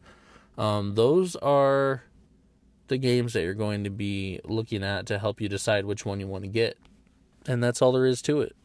[0.57, 2.03] Um, those are
[2.87, 6.19] the games that you're going to be looking at to help you decide which one
[6.19, 6.77] you want to get.
[7.47, 8.55] And that's all there is to it.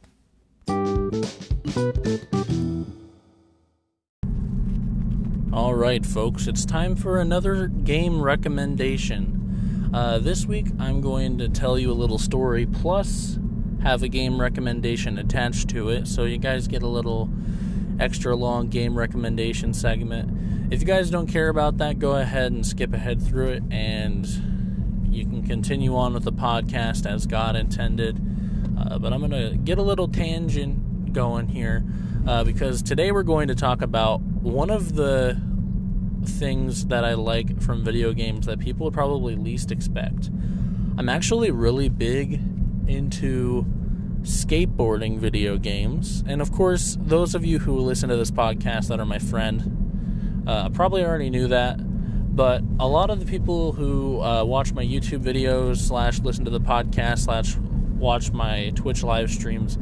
[5.57, 9.91] All right, folks, it's time for another game recommendation.
[9.91, 13.39] Uh, this week, I'm going to tell you a little story plus
[13.83, 17.31] have a game recommendation attached to it, so you guys get a little
[17.99, 20.71] extra long game recommendation segment.
[20.71, 24.27] If you guys don't care about that, go ahead and skip ahead through it, and
[25.09, 28.21] you can continue on with the podcast as God intended.
[28.79, 31.83] Uh, but I'm going to get a little tangent going here
[32.27, 35.41] uh, because today we're going to talk about one of the
[36.25, 40.29] things that I like from video games that people would probably least expect.
[40.99, 42.41] I'm actually really big
[42.89, 43.65] into
[44.23, 46.25] skateboarding video games.
[46.27, 50.45] And of course, those of you who listen to this podcast that are my friend
[50.49, 51.79] uh, probably already knew that.
[52.35, 56.51] But a lot of the people who uh, watch my YouTube videos, slash listen to
[56.51, 59.79] the podcast, slash watch my Twitch live streams,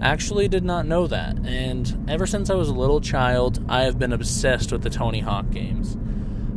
[0.00, 1.38] actually did not know that.
[1.44, 5.20] And ever since I was a little child, I have been obsessed with the Tony
[5.20, 5.96] Hawk games.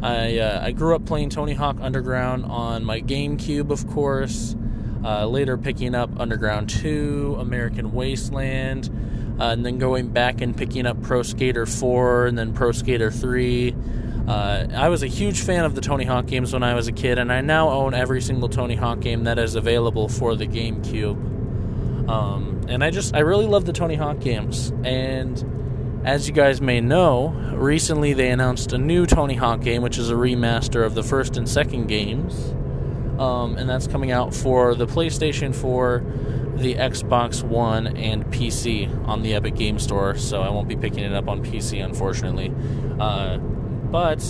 [0.03, 4.55] I uh, I grew up playing Tony Hawk Underground on my GameCube, of course.
[5.03, 8.87] Uh, later picking up Underground 2, American Wasteland,
[9.39, 13.09] uh, and then going back and picking up Pro Skater 4 and then Pro Skater
[13.09, 13.75] 3.
[14.27, 16.91] Uh, I was a huge fan of the Tony Hawk games when I was a
[16.91, 20.45] kid, and I now own every single Tony Hawk game that is available for the
[20.45, 21.30] GameCube.
[22.11, 24.71] Um, and I just, I really love the Tony Hawk games.
[24.83, 29.97] And as you guys may know, recently they announced a new Tony Hawk game, which
[29.97, 32.53] is a remaster of the first and second games
[33.21, 36.03] um, and that's coming out for the PlayStation 4,
[36.55, 40.15] the Xbox One, and PC on the Epic Game Store.
[40.15, 42.51] So I won't be picking it up on PC, unfortunately.
[42.99, 44.23] Uh, but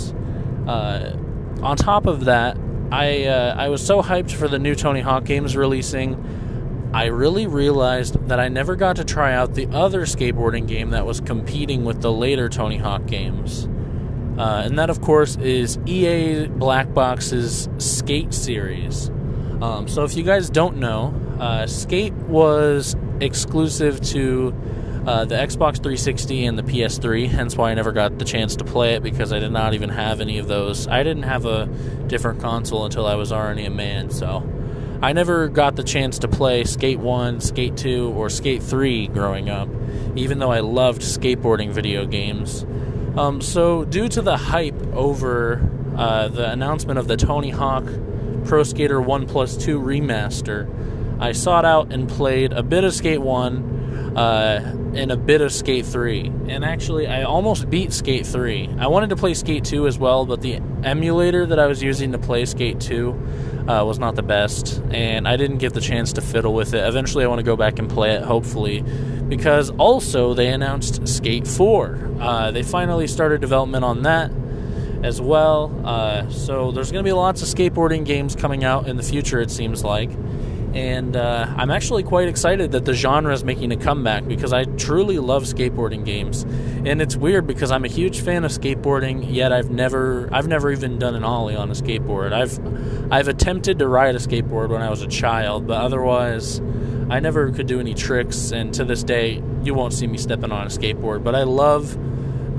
[0.67, 1.13] uh,
[1.61, 2.57] on top of that,
[2.91, 6.15] I uh, I was so hyped for the new Tony Hawk games releasing.
[6.93, 11.05] I really realized that I never got to try out the other skateboarding game that
[11.05, 13.67] was competing with the later Tony Hawk games.
[14.37, 19.09] Uh, and that, of course, is EA Black Box's Skate series.
[19.61, 24.53] Um, so, if you guys don't know, uh, Skate was exclusive to
[25.05, 28.63] uh, the Xbox 360 and the PS3, hence why I never got the chance to
[28.63, 30.87] play it because I did not even have any of those.
[30.87, 31.67] I didn't have a
[32.07, 34.43] different console until I was already a man, so
[35.04, 39.49] I never got the chance to play Skate 1, Skate 2, or Skate 3 growing
[39.49, 39.68] up,
[40.16, 42.64] even though I loved skateboarding video games.
[43.18, 47.86] Um, so, due to the hype over uh, the announcement of the Tony Hawk
[48.45, 50.70] Pro Skater 1 Plus 2 remaster,
[51.20, 53.80] I sought out and played a bit of Skate 1
[54.16, 54.59] uh,
[54.93, 56.32] and a bit of Skate 3.
[56.47, 58.76] And actually, I almost beat Skate 3.
[58.80, 62.12] I wanted to play Skate 2 as well, but the emulator that I was using
[62.12, 63.12] to play Skate 2
[63.68, 66.86] uh, was not the best, and I didn't get the chance to fiddle with it.
[66.86, 68.82] Eventually, I want to go back and play it, hopefully,
[69.30, 72.09] because also they announced Skate 4.
[72.20, 74.32] Uh, they finally started development on that
[75.03, 75.74] as well.
[75.84, 79.39] Uh, so there's going to be lots of skateboarding games coming out in the future,
[79.39, 80.09] it seems like.
[80.74, 84.63] And uh, I'm actually quite excited that the genre is making a comeback because I
[84.63, 86.43] truly love skateboarding games.
[86.86, 90.72] And it's weird because I'm a huge fan of skateboarding, yet I've never I've never
[90.72, 92.32] even done an ollie on a skateboard.
[92.32, 96.61] I've I've attempted to ride a skateboard when I was a child, but otherwise
[97.09, 98.51] I never could do any tricks.
[98.51, 101.24] And to this day, you won't see me stepping on a skateboard.
[101.24, 101.97] But I love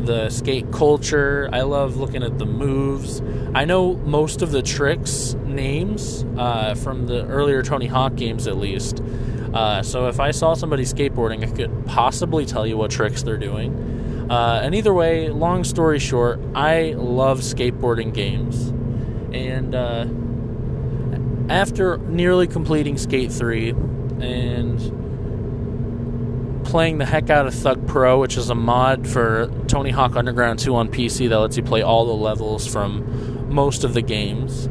[0.07, 1.49] the skate culture.
[1.53, 3.21] I love looking at the moves.
[3.55, 8.57] I know most of the tricks names uh, from the earlier Tony Hawk games, at
[8.57, 9.01] least.
[9.53, 13.37] Uh, so if I saw somebody skateboarding, I could possibly tell you what tricks they're
[13.37, 14.29] doing.
[14.31, 18.69] Uh, and either way, long story short, I love skateboarding games.
[19.35, 20.07] And uh,
[21.53, 23.71] after nearly completing Skate 3
[24.21, 25.02] and
[26.73, 30.59] playing the heck out of Thug Pro, which is a mod for Tony Hawk Underground
[30.59, 34.69] 2 on PC that lets you play all the levels from most of the games.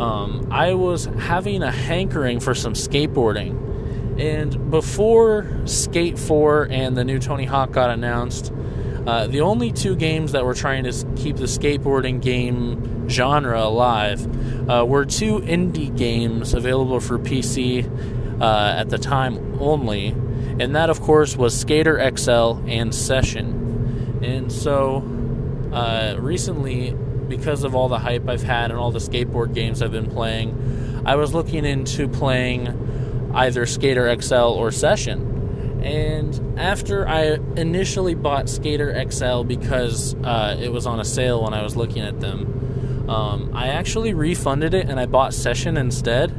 [0.00, 4.20] Um, I was having a hankering for some skateboarding.
[4.20, 8.52] And before Skate 4 and the new Tony Hawk got announced,
[9.06, 14.68] uh, the only two games that were trying to keep the skateboarding game genre alive
[14.68, 17.88] uh, were two indie games available for PC
[18.40, 20.12] uh, at the time only
[20.58, 24.20] and that, of course, was Skater XL and Session.
[24.22, 25.04] And so,
[25.72, 26.92] uh, recently,
[27.28, 31.02] because of all the hype I've had and all the skateboard games I've been playing,
[31.04, 35.80] I was looking into playing either Skater XL or Session.
[35.82, 41.54] And after I initially bought Skater XL because uh, it was on a sale when
[41.54, 46.30] I was looking at them, um, I actually refunded it and I bought Session instead.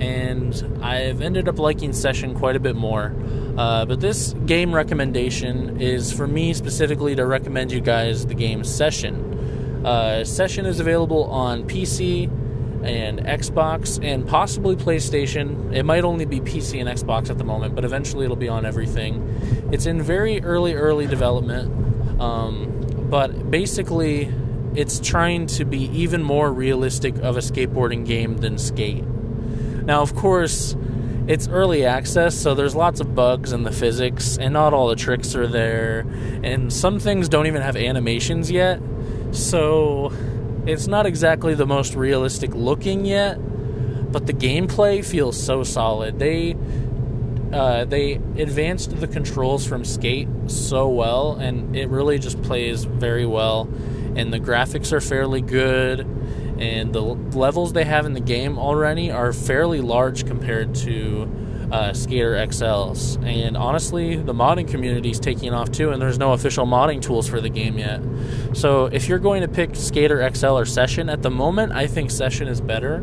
[0.00, 3.14] And I've ended up liking Session quite a bit more.
[3.56, 8.64] Uh, but this game recommendation is for me specifically to recommend you guys the game
[8.64, 9.84] Session.
[9.86, 12.28] Uh, Session is available on PC
[12.84, 15.74] and Xbox and possibly PlayStation.
[15.74, 18.66] It might only be PC and Xbox at the moment, but eventually it'll be on
[18.66, 19.68] everything.
[19.72, 24.32] It's in very early, early development, um, but basically
[24.74, 29.04] it's trying to be even more realistic of a skateboarding game than Skate.
[29.04, 30.74] Now, of course,
[31.26, 34.96] it's early access, so there's lots of bugs in the physics, and not all the
[34.96, 36.00] tricks are there,
[36.42, 38.80] and some things don't even have animations yet,
[39.32, 40.12] so
[40.66, 43.36] it's not exactly the most realistic looking yet,
[44.12, 46.18] but the gameplay feels so solid.
[46.18, 46.56] They
[47.52, 53.26] uh, they advanced the controls from Skate so well, and it really just plays very
[53.26, 53.68] well.
[54.16, 56.06] And the graphics are fairly good
[56.58, 61.30] and the levels they have in the game already are fairly large compared to
[61.72, 63.22] uh, Skater XLs.
[63.26, 67.28] And honestly, the modding community is taking off too, and there's no official modding tools
[67.28, 68.00] for the game yet.
[68.52, 72.10] So if you're going to pick Skater XL or Session at the moment, I think
[72.10, 72.96] Session is better.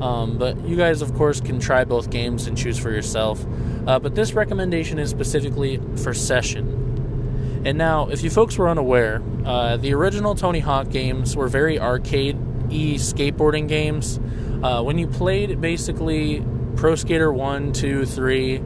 [0.00, 3.44] Um, but you guys, of course, can try both games and choose for yourself.
[3.86, 7.62] Uh, but this recommendation is specifically for Session.
[7.64, 11.80] And now, if you folks were unaware, uh, the original Tony Hawk games were very
[11.80, 12.36] arcade
[12.70, 14.18] e skateboarding games.
[14.62, 16.44] Uh, when you played basically
[16.76, 18.62] Pro Skater 1, 2, 3,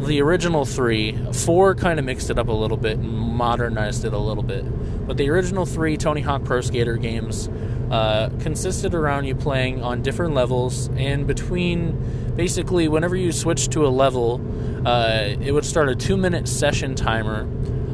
[0.00, 4.12] the original 3, 4 kind of mixed it up a little bit and modernized it
[4.12, 4.64] a little bit.
[5.06, 7.48] But the original 3 Tony Hawk Pro Skater games
[7.90, 13.86] uh, consisted around you playing on different levels, and between basically whenever you switched to
[13.86, 14.40] a level,
[14.86, 17.46] uh, it would start a two minute session timer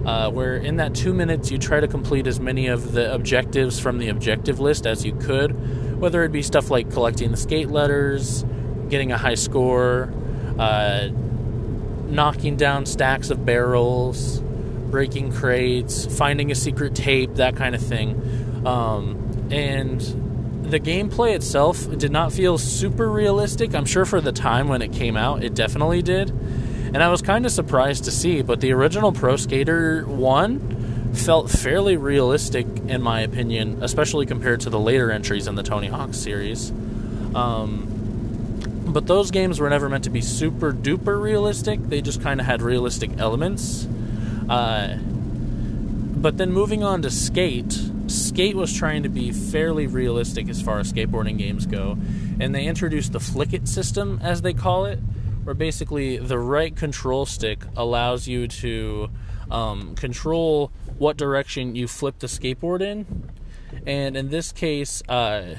[0.05, 3.81] uh, where in that two minutes you try to complete as many of the objectives
[3.81, 7.71] from the objective list as you could, whether it be stuff like collecting the skate
[7.71, 8.45] letters,
[8.89, 10.13] getting a high score,
[10.59, 11.09] uh,
[12.07, 14.41] knocking down stacks of barrels,
[14.91, 18.63] breaking crates, finding a secret tape, that kind of thing.
[18.67, 20.01] Um, and
[20.71, 23.75] the gameplay itself did not feel super realistic.
[23.75, 26.33] I'm sure for the time when it came out, it definitely did
[26.95, 28.41] and I was kind of surprised to see.
[28.41, 34.71] But the original Pro Skater 1 felt fairly realistic, in my opinion, especially compared to
[34.71, 36.71] the later entries in the Tony Hawk series.
[37.35, 37.91] Um,
[38.87, 42.47] but those games were never meant to be super duper realistic, they just kind of
[42.47, 43.89] had realistic elements.
[44.49, 47.77] Uh, but then moving on to Skate,
[48.07, 51.99] Skate was trying to be fairly realistic as far as skateboarding games go,
[52.39, 55.01] and they introduced the Flick It system, as they call it,
[55.45, 59.11] where basically the right control stick allows you to
[59.51, 63.31] um, control what direction you flip the skateboard in.
[63.87, 65.57] And in this case, uh,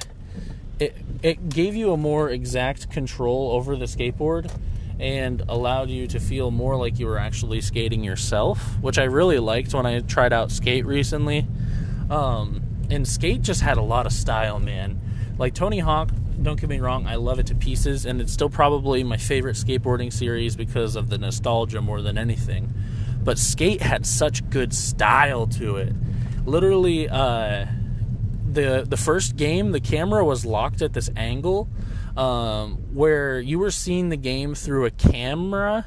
[0.80, 4.52] it, it gave you a more exact control over the skateboard
[5.00, 9.40] and allowed you to feel more like you were actually skating yourself, which I really
[9.40, 11.46] liked when I tried out Skate recently.
[12.10, 15.00] Um, and Skate just had a lot of style, man.
[15.38, 16.12] Like Tony Hawk
[16.42, 19.56] don't get me wrong, I love it to pieces, and it's still probably my favorite
[19.56, 22.74] skateboarding series because of the nostalgia more than anything.
[23.24, 25.94] But Skate had such good style to it.
[26.46, 27.66] Literally, uh,
[28.52, 31.68] the the first game, the camera was locked at this angle
[32.16, 35.86] um, where you were seeing the game through a camera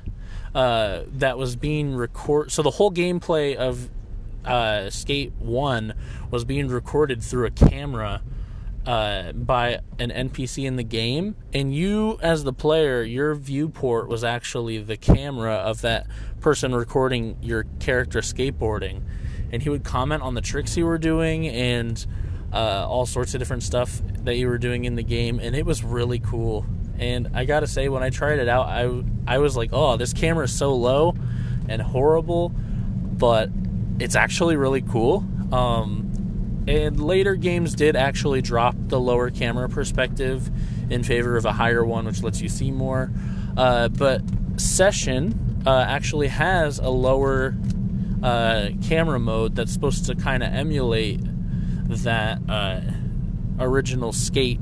[0.55, 2.51] uh, that was being record.
[2.51, 3.89] So the whole gameplay of
[4.45, 5.95] uh, Skate One
[6.31, 8.23] was being recorded through a camera
[8.89, 14.25] uh, by an NPC in the game, and you, as the player, your viewport was
[14.25, 16.07] actually the camera of that
[16.41, 19.03] person recording your character skateboarding,
[19.53, 22.07] and he would comment on the tricks you were doing and
[22.51, 25.67] uh, all sorts of different stuff that you were doing in the game, and it
[25.67, 26.65] was really cool.
[26.99, 30.15] And I gotta say, when I tried it out, I I was like, oh, this
[30.15, 31.15] camera is so low
[31.69, 33.51] and horrible, but
[33.99, 35.27] it's actually really cool.
[35.53, 36.08] Um,
[36.69, 40.51] and later games did actually drop the lower camera perspective
[40.91, 43.11] in favor of a higher one, which lets you see more.
[43.57, 44.23] Uh, but
[44.59, 47.57] Session uh, actually has a lower
[48.23, 51.21] uh, camera mode that's supposed to kind of emulate
[51.89, 52.81] that uh,
[53.59, 54.61] original skate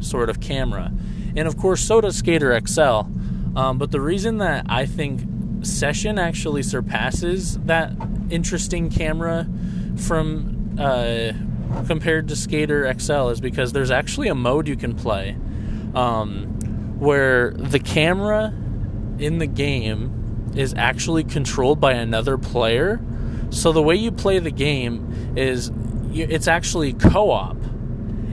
[0.00, 0.92] sort of camera.
[1.36, 3.06] And of course, so does Skater XL.
[3.56, 5.22] Um, but the reason that I think
[5.64, 7.92] Session actually surpasses that
[8.28, 9.46] interesting camera
[9.96, 11.32] from uh,
[11.86, 15.36] compared to Skater XL is because there's actually a mode you can play
[15.94, 16.46] um,
[16.98, 18.52] where the camera
[19.18, 23.00] in the game is actually controlled by another player.
[23.50, 25.70] So the way you play the game is
[26.12, 27.56] it's actually co-op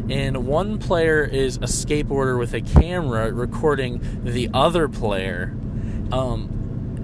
[0.10, 5.54] and one player is a skateboarder with a camera recording the other player
[6.12, 6.62] um,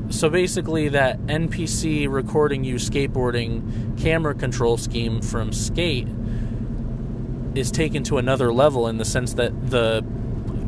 [0.10, 6.08] so basically that npc recording you skateboarding camera control scheme from skate
[7.56, 10.02] is taken to another level in the sense that the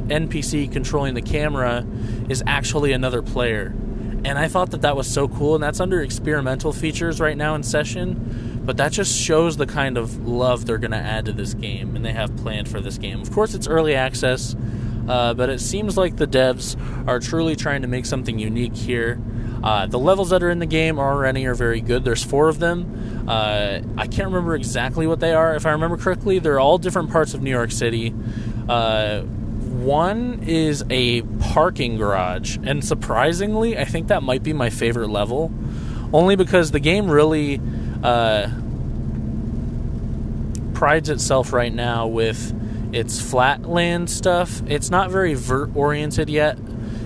[0.08, 1.86] npc controlling the camera
[2.30, 3.74] is actually another player
[4.24, 7.56] and i thought that that was so cool and that's under experimental features right now
[7.56, 11.34] in session but that just shows the kind of love they're going to add to
[11.34, 13.20] this game and they have planned for this game.
[13.20, 14.56] Of course, it's early access,
[15.08, 16.78] uh, but it seems like the devs
[17.08, 19.20] are truly trying to make something unique here.
[19.64, 22.03] Uh, the levels that are in the game already are very good.
[22.03, 23.26] There's four of them.
[23.28, 25.55] Uh, I can't remember exactly what they are.
[25.55, 28.14] If I remember correctly, they're all different parts of New York City.
[28.68, 35.09] Uh, one is a parking garage, and surprisingly, I think that might be my favorite
[35.09, 35.51] level,
[36.14, 37.62] only because the game really
[38.03, 38.49] uh,
[40.74, 42.53] prides itself right now with
[42.93, 44.62] its flatland stuff.
[44.68, 46.57] It's not very vert oriented yet.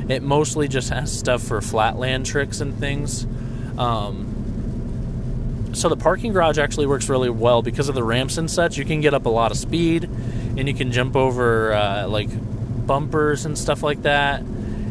[0.07, 3.25] It mostly just has stuff for flatland tricks and things.
[3.77, 8.77] Um, so the parking garage actually works really well because of the ramps and such.
[8.77, 12.29] You can get up a lot of speed, and you can jump over uh, like
[12.85, 14.41] bumpers and stuff like that,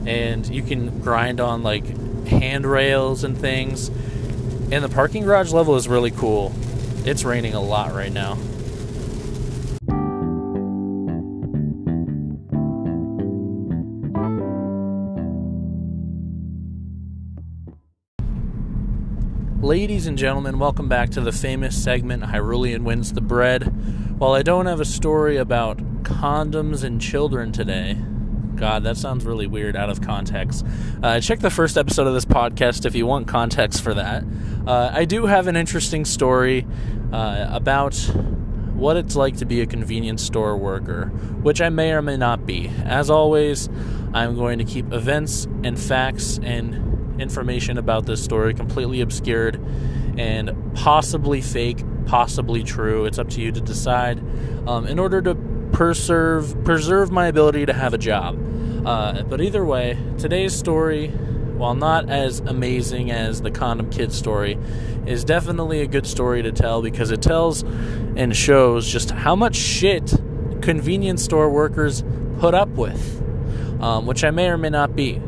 [0.07, 1.87] and you can grind on like
[2.27, 3.89] handrails and things.
[4.73, 6.53] And the parking garage level is really cool.
[7.07, 8.37] It's raining a lot right now.
[19.65, 23.63] Ladies and gentlemen, welcome back to the famous segment Hyrulean Wins the Bread.
[24.19, 27.97] While I don't have a story about condoms and children today,
[28.57, 30.67] God, that sounds really weird out of context.
[31.03, 34.23] Uh, check the first episode of this podcast if you want context for that.
[34.67, 36.67] Uh, I do have an interesting story
[37.11, 37.97] uh, about
[38.75, 41.07] what it's like to be a convenience store worker,
[41.41, 42.69] which I may or may not be.
[42.85, 43.71] As always,
[44.13, 49.61] I'm going to keep events and facts and information about this story completely obscured
[50.17, 53.05] and possibly fake, possibly true.
[53.05, 54.19] It's up to you to decide.
[54.69, 55.35] Um, in order to
[55.75, 58.39] preserve preserve my ability to have a job.
[58.87, 64.57] Uh, but either way, today's story, while not as amazing as the Condom Kid story,
[65.07, 69.57] is definitely a good story to tell because it tells and shows just how much
[69.57, 70.15] shit
[70.63, 72.05] convenience store workers
[72.39, 73.23] put up with,
[73.83, 75.21] um, which I may or may not be.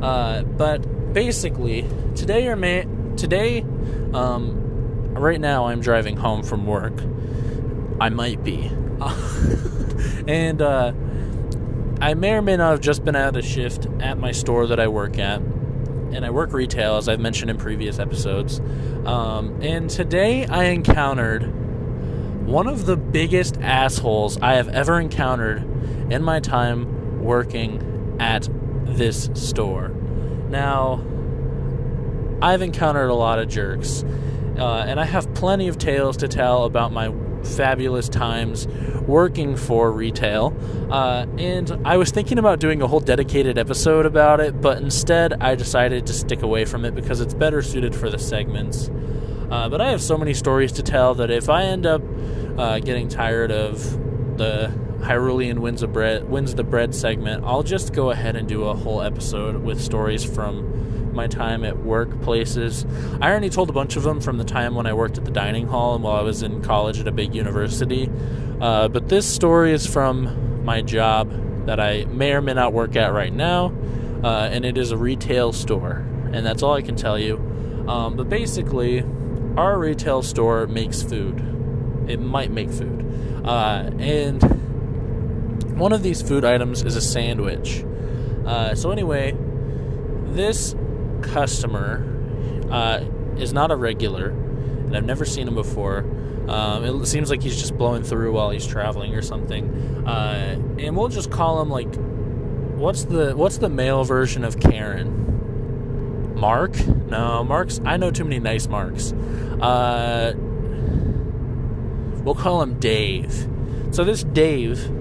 [0.00, 0.82] Uh, but
[1.12, 2.86] basically, today or may
[3.16, 3.62] today,
[4.14, 6.94] um, right now I'm driving home from work.
[8.00, 8.70] I might be.
[10.26, 10.92] and uh,
[12.00, 14.80] I may or may not have just been out of shift at my store that
[14.80, 15.40] I work at.
[15.40, 18.60] And I work retail, as I've mentioned in previous episodes.
[19.04, 21.42] Um, and today I encountered
[22.46, 25.58] one of the biggest assholes I have ever encountered
[26.10, 28.48] in my time working at
[28.86, 29.92] this store.
[30.50, 31.04] Now,
[32.42, 34.04] I've encountered a lot of jerks.
[34.58, 38.66] Uh, and I have plenty of tales to tell about my fabulous times
[39.06, 40.54] working for retail.
[40.90, 45.32] Uh, and I was thinking about doing a whole dedicated episode about it, but instead
[45.42, 48.90] I decided to stick away from it because it's better suited for the segments.
[49.50, 52.02] Uh, but I have so many stories to tell that if I end up
[52.58, 58.10] uh, getting tired of the Hyrulean wins bread wins the bread segment, I'll just go
[58.10, 62.88] ahead and do a whole episode with stories from my time at workplaces.
[63.20, 65.30] I already told a bunch of them from the time when I worked at the
[65.30, 68.10] dining hall and while I was in college at a big university.
[68.60, 72.96] Uh, but this story is from my job that I may or may not work
[72.96, 73.72] at right now,
[74.22, 77.36] uh, and it is a retail store, and that's all I can tell you.
[77.88, 79.04] Um, but basically,
[79.56, 81.38] our retail store makes food.
[82.08, 83.04] It might make food,
[83.44, 84.59] uh, and
[85.80, 87.84] one of these food items is a sandwich.
[88.44, 89.34] Uh, so anyway,
[90.26, 90.76] this
[91.22, 92.06] customer
[92.70, 93.02] uh,
[93.38, 96.04] is not a regular, and I've never seen him before.
[96.48, 100.06] Um, it seems like he's just blowing through while he's traveling or something.
[100.06, 101.94] Uh, and we'll just call him like,
[102.76, 106.36] what's the what's the male version of Karen?
[106.38, 106.76] Mark?
[107.06, 107.80] No, Mark's.
[107.84, 109.12] I know too many nice Marks.
[109.12, 110.34] Uh,
[112.24, 113.48] we'll call him Dave.
[113.92, 114.99] So this Dave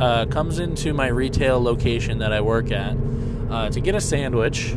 [0.00, 2.96] uh, comes into my retail location that I work at
[3.50, 4.70] uh, to get a sandwich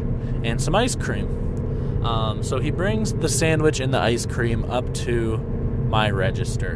[0.44, 2.06] and some ice cream.
[2.06, 5.38] Um, so he brings the sandwich and the ice cream up to
[5.88, 6.74] my register.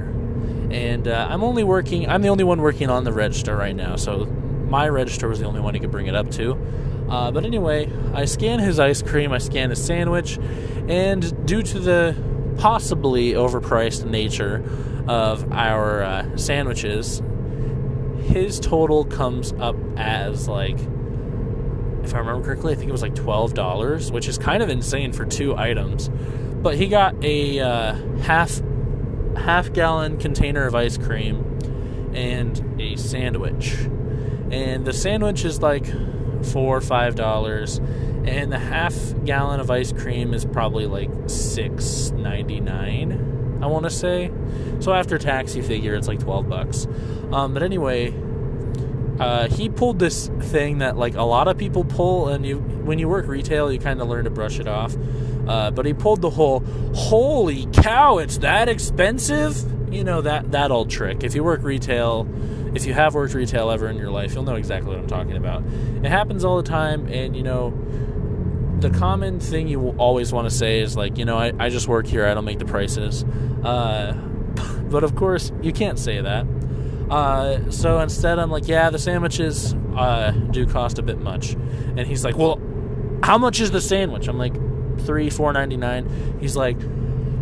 [0.72, 3.98] And uh, I'm only working, I'm the only one working on the register right now.
[3.98, 6.58] So my register was the only one he could bring it up to.
[7.10, 10.38] Uh, but anyway, I scan his ice cream, I scan his sandwich,
[10.88, 12.16] and due to the
[12.58, 14.64] possibly overpriced nature
[15.08, 17.22] of our uh, sandwiches,
[18.28, 20.78] his total comes up as like
[22.04, 24.70] if I remember correctly, I think it was like twelve dollars, which is kind of
[24.70, 26.10] insane for two items.
[26.62, 28.62] But he got a uh, half
[29.36, 31.60] half gallon container of ice cream
[32.14, 33.74] and a sandwich,
[34.52, 35.86] and the sandwich is like
[36.46, 37.78] four or five dollars,
[38.26, 43.37] and the half gallon of ice cream is probably like six ninety nine.
[43.62, 44.32] I want to say.
[44.80, 46.88] So after tax, you figure it's like twelve bucks.
[47.32, 48.14] Um, but anyway,
[49.20, 53.00] uh, he pulled this thing that like a lot of people pull, and you when
[53.00, 54.96] you work retail, you kind of learn to brush it off.
[55.48, 56.60] Uh, but he pulled the whole
[56.94, 59.58] "Holy cow, it's that expensive!"
[59.94, 61.24] You know that that old trick.
[61.24, 62.28] If you work retail,
[62.76, 65.38] if you have worked retail ever in your life, you'll know exactly what I'm talking
[65.38, 65.64] about.
[66.04, 67.74] It happens all the time, and you know
[68.80, 71.88] the common thing you always want to say is like, you know, I, I just
[71.88, 73.24] work here, I don't make the prices.
[73.64, 74.14] Uh,
[74.90, 76.46] but of course, you can't say that.
[77.10, 81.54] Uh, so instead, I'm like, yeah, the sandwiches uh, do cost a bit much.
[81.54, 82.62] And he's like, well,
[83.24, 84.28] how much is the sandwich?
[84.28, 84.54] I'm like,
[85.06, 86.38] three, four ninety nine.
[86.40, 86.78] He's like,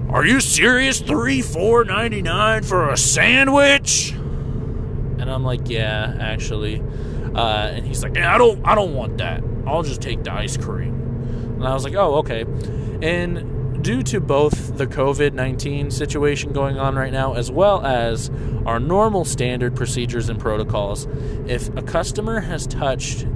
[0.10, 1.02] are you serious?
[1.02, 4.12] Three, four ninety nine for a sandwich?
[4.12, 6.82] And I'm like, yeah, actually.
[7.34, 9.44] Uh, and he's like, yeah, I don't, I don't want that.
[9.66, 11.05] I'll just take the ice cream.
[11.56, 12.46] And I was like, oh, okay.
[13.02, 18.32] And due to both the COVID 19 situation going on right now, as well as
[18.66, 21.08] our normal standard procedures and protocols,
[21.48, 23.28] if a customer has touched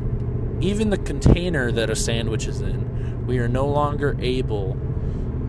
[0.61, 4.75] even the container that a sandwich is in, we are no longer able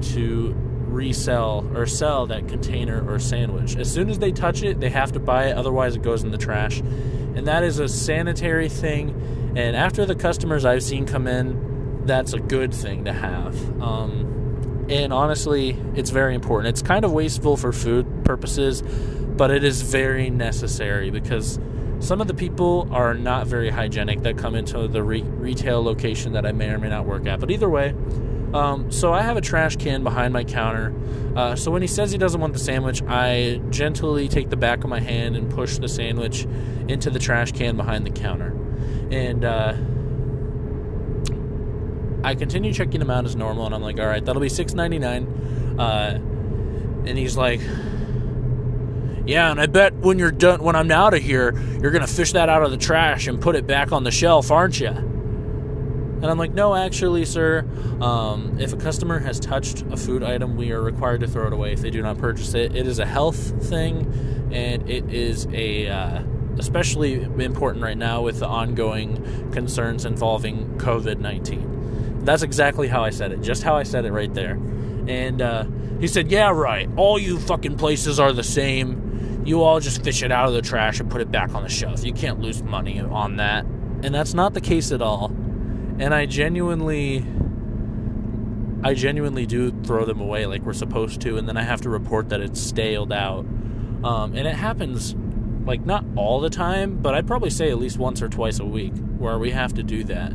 [0.02, 0.54] to
[0.90, 3.76] resell or sell that container or sandwich.
[3.76, 6.30] As soon as they touch it, they have to buy it, otherwise, it goes in
[6.30, 6.80] the trash.
[6.80, 9.52] And that is a sanitary thing.
[9.56, 11.69] And after the customers I've seen come in,
[12.10, 13.54] that's a good thing to have.
[13.80, 16.70] Um, and honestly, it's very important.
[16.70, 21.60] It's kind of wasteful for food purposes, but it is very necessary because
[22.00, 26.32] some of the people are not very hygienic that come into the re- retail location
[26.32, 27.38] that I may or may not work at.
[27.38, 27.94] But either way,
[28.52, 30.92] um, so I have a trash can behind my counter.
[31.36, 34.82] Uh, so when he says he doesn't want the sandwich, I gently take the back
[34.82, 36.44] of my hand and push the sandwich
[36.88, 38.48] into the trash can behind the counter.
[39.12, 39.74] And uh,
[42.22, 44.74] I continue checking him out as normal, and I'm like, all right, that'll be six
[44.74, 45.26] ninety nine.
[45.78, 46.18] Uh,
[47.06, 47.60] and he's like,
[49.26, 52.32] yeah, and I bet when you're done, when I'm out of here, you're gonna fish
[52.32, 54.88] that out of the trash and put it back on the shelf, aren't you?
[54.88, 57.66] And I'm like, no, actually, sir.
[58.02, 61.52] Um, if a customer has touched a food item, we are required to throw it
[61.54, 62.76] away if they do not purchase it.
[62.76, 66.22] It is a health thing, and it is a uh,
[66.58, 71.69] especially important right now with the ongoing concerns involving COVID 19.
[72.24, 74.52] That's exactly how I said it, just how I said it right there.
[75.08, 75.64] And uh,
[76.00, 76.88] he said, Yeah, right.
[76.96, 79.42] All you fucking places are the same.
[79.44, 81.68] You all just fish it out of the trash and put it back on the
[81.68, 82.04] shelf.
[82.04, 83.64] You can't lose money on that.
[83.64, 85.26] And that's not the case at all.
[85.98, 87.24] And I genuinely
[88.82, 91.90] I genuinely do throw them away like we're supposed to, and then I have to
[91.90, 93.44] report that it's staled out.
[94.02, 95.14] Um, and it happens
[95.66, 98.64] like not all the time, but I'd probably say at least once or twice a
[98.64, 100.32] week where we have to do that.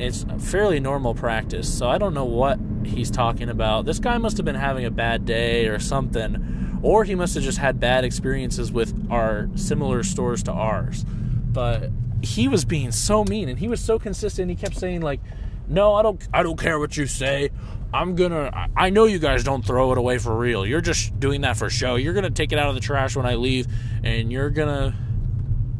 [0.00, 3.84] It's fairly normal practice, so I don't know what he's talking about.
[3.84, 7.44] This guy must have been having a bad day or something, or he must have
[7.44, 11.04] just had bad experiences with our similar stores to ours.
[11.04, 11.90] But
[12.22, 14.48] he was being so mean and he was so consistent.
[14.48, 15.20] He kept saying like,
[15.68, 17.50] "No, I don't I don't care what you say.
[17.92, 18.68] I'm gonna.
[18.74, 20.64] I know you guys don't throw it away for real.
[20.64, 21.96] You're just doing that for show.
[21.96, 23.66] You're gonna take it out of the trash when I leave,
[24.02, 24.94] and you're gonna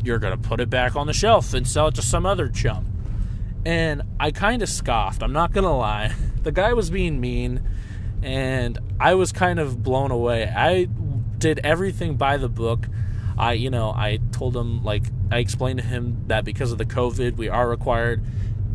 [0.04, 2.89] you're gonna put it back on the shelf and sell it to some other chump.
[3.64, 5.22] And I kind of scoffed.
[5.22, 6.14] I'm not gonna lie.
[6.40, 7.60] The guy was being mean,
[8.22, 10.44] and I was kind of blown away.
[10.44, 10.86] I
[11.36, 12.86] did everything by the book.
[13.36, 16.86] I, you know, I told him like I explained to him that because of the
[16.86, 18.24] COVID, we are required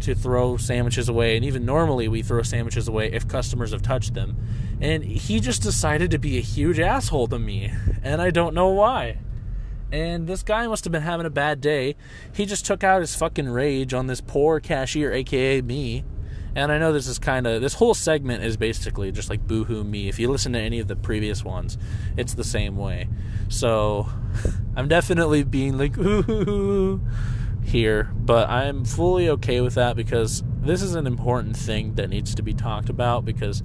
[0.01, 4.13] to throw sandwiches away, and even normally we throw sandwiches away if customers have touched
[4.13, 4.38] them.
[4.79, 7.71] And he just decided to be a huge asshole to me,
[8.03, 9.17] and I don't know why.
[9.95, 11.95] And this guy must have been having a bad day.
[12.33, 16.03] He just took out his fucking rage on this poor cashier, aka me.
[16.53, 19.85] And I know this is kind of this whole segment is basically just like boohoo
[19.85, 20.09] me.
[20.09, 21.77] If you listen to any of the previous ones,
[22.17, 23.07] it's the same way.
[23.47, 24.09] So
[24.75, 26.99] I'm definitely being like ooh
[27.63, 32.35] here, but I'm fully okay with that because this is an important thing that needs
[32.35, 33.63] to be talked about because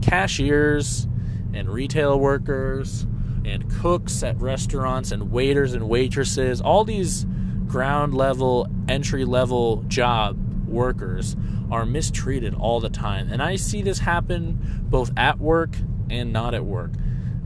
[0.00, 1.06] cashiers
[1.54, 3.06] and retail workers
[3.44, 7.26] and cooks at restaurants and waiters and waitresses, all these
[7.66, 10.36] ground level, entry level job
[10.66, 11.36] workers
[11.70, 13.30] are mistreated all the time.
[13.30, 15.76] And I see this happen both at work
[16.10, 16.92] and not at work.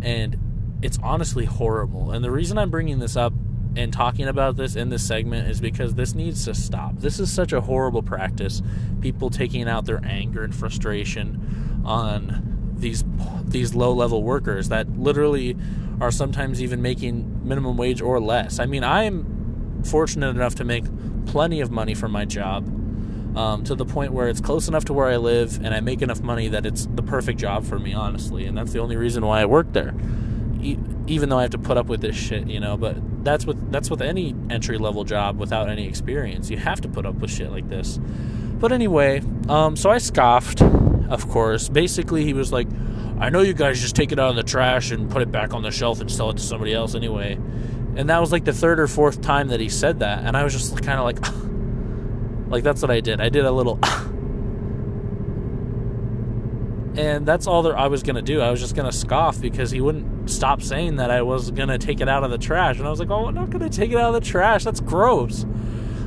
[0.02, 0.36] And
[0.82, 2.10] it's honestly horrible.
[2.10, 3.32] And the reason I'm bringing this up
[3.76, 6.98] and talking about this in this segment is because this needs to stop.
[6.98, 8.62] This is such a horrible practice.
[9.00, 13.04] People taking out their anger and frustration on these
[13.44, 15.56] these low-level workers that literally
[16.00, 18.58] are sometimes even making minimum wage or less.
[18.58, 20.84] I mean, I'm fortunate enough to make
[21.26, 22.72] plenty of money from my job.
[23.36, 26.00] Um, to the point where it's close enough to where I live and I make
[26.00, 28.46] enough money that it's the perfect job for me, honestly.
[28.46, 29.94] And that's the only reason why I work there
[31.06, 32.76] even though I have to put up with this shit, you know.
[32.76, 36.50] But that's with that's with any entry level job without any experience.
[36.50, 37.98] You have to put up with shit like this.
[38.58, 40.60] But anyway, um, so I scoffed,
[41.08, 41.68] of course.
[41.68, 42.68] Basically, he was like,
[43.18, 45.54] "I know you guys just take it out of the trash and put it back
[45.54, 47.38] on the shelf and sell it to somebody else anyway."
[47.96, 50.44] And that was like the third or fourth time that he said that, and I
[50.44, 51.18] was just kind of like,
[52.50, 53.20] like that's what I did.
[53.20, 53.78] I did a little.
[56.98, 58.40] and that's all that I was gonna do.
[58.40, 62.00] I was just gonna scoff because he wouldn't stop saying that I was gonna take
[62.00, 63.96] it out of the trash, and I was like, "Oh, I'm not gonna take it
[63.98, 64.64] out of the trash.
[64.64, 65.44] That's gross.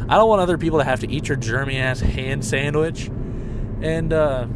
[0.08, 3.10] I don't want other people to have to eat your germy ass hand sandwich."
[3.82, 4.48] And uh,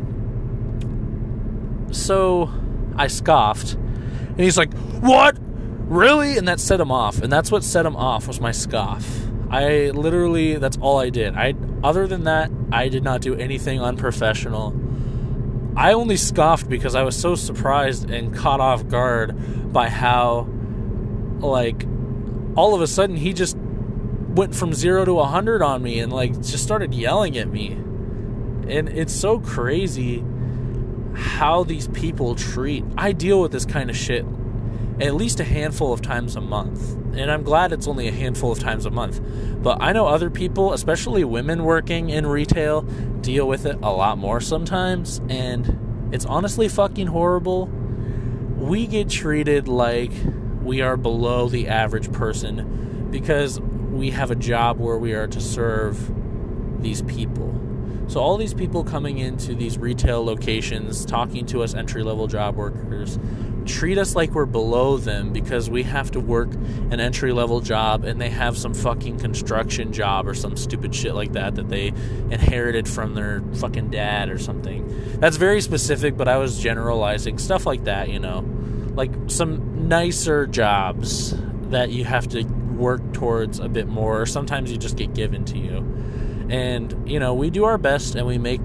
[1.93, 2.51] so
[2.95, 5.37] I scoffed, and he's like, "What?
[5.39, 9.07] Really?" And that set him off, and that's what set him off was my scoff.
[9.49, 11.35] I literally, that's all I did.
[11.35, 14.73] I, other than that, I did not do anything unprofessional
[15.75, 20.47] I only scoffed because I was so surprised and caught off guard by how,
[21.39, 21.85] like,
[22.55, 26.11] all of a sudden he just went from zero to a hundred on me and
[26.11, 27.71] like just started yelling at me.
[27.71, 30.23] And it's so crazy
[31.15, 32.83] how these people treat.
[32.97, 34.25] I deal with this kind of shit
[35.01, 36.93] at least a handful of times a month.
[37.15, 39.21] And I'm glad it's only a handful of times a month.
[39.61, 42.81] But I know other people, especially women working in retail,
[43.21, 45.21] deal with it a lot more sometimes.
[45.29, 47.67] And it's honestly fucking horrible.
[48.57, 50.11] We get treated like
[50.61, 55.41] we are below the average person because we have a job where we are to
[55.41, 56.11] serve
[56.81, 57.49] these people.
[58.07, 62.55] So, all these people coming into these retail locations, talking to us entry level job
[62.55, 63.17] workers,
[63.65, 66.51] treat us like we're below them because we have to work
[66.91, 71.15] an entry level job and they have some fucking construction job or some stupid shit
[71.15, 71.87] like that that they
[72.29, 75.19] inherited from their fucking dad or something.
[75.19, 78.45] That's very specific, but I was generalizing stuff like that, you know.
[78.95, 81.33] Like some nicer jobs
[81.69, 85.45] that you have to work towards a bit more, or sometimes you just get given
[85.45, 85.79] to you.
[86.53, 88.61] And, you know, we do our best and we make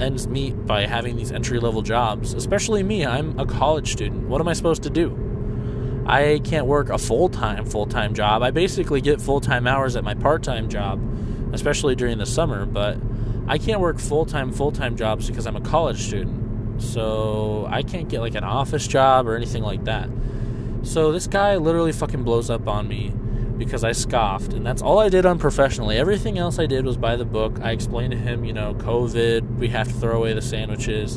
[0.00, 3.06] ends meet by having these entry level jobs, especially me.
[3.06, 4.26] I'm a college student.
[4.26, 6.02] What am I supposed to do?
[6.04, 8.42] I can't work a full time, full time job.
[8.42, 11.00] I basically get full time hours at my part time job,
[11.52, 12.98] especially during the summer, but
[13.46, 16.82] I can't work full time, full time jobs because I'm a college student.
[16.82, 20.08] So I can't get like an office job or anything like that.
[20.82, 23.12] So this guy literally fucking blows up on me
[23.60, 25.96] because I scoffed, and that's all I did unprofessionally.
[25.98, 27.60] Everything else I did was by the book.
[27.62, 31.16] I explained to him, you know, COVID, we have to throw away the sandwiches,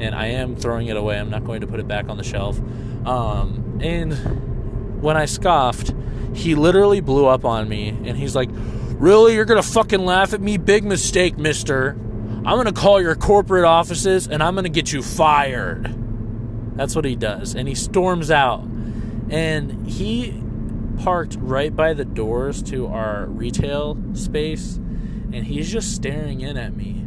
[0.00, 1.18] and I am throwing it away.
[1.18, 2.58] I'm not going to put it back on the shelf.
[3.06, 5.94] Um, and when I scoffed,
[6.34, 8.50] he literally blew up on me, and he's like,
[8.98, 9.34] Really?
[9.34, 10.56] You're gonna fucking laugh at me?
[10.56, 11.90] Big mistake, mister.
[11.90, 15.94] I'm gonna call your corporate offices and I'm gonna get you fired.
[16.76, 17.54] That's what he does.
[17.54, 18.62] And he storms out.
[19.28, 20.42] And he
[20.98, 26.76] parked right by the doors to our retail space and he's just staring in at
[26.76, 27.04] me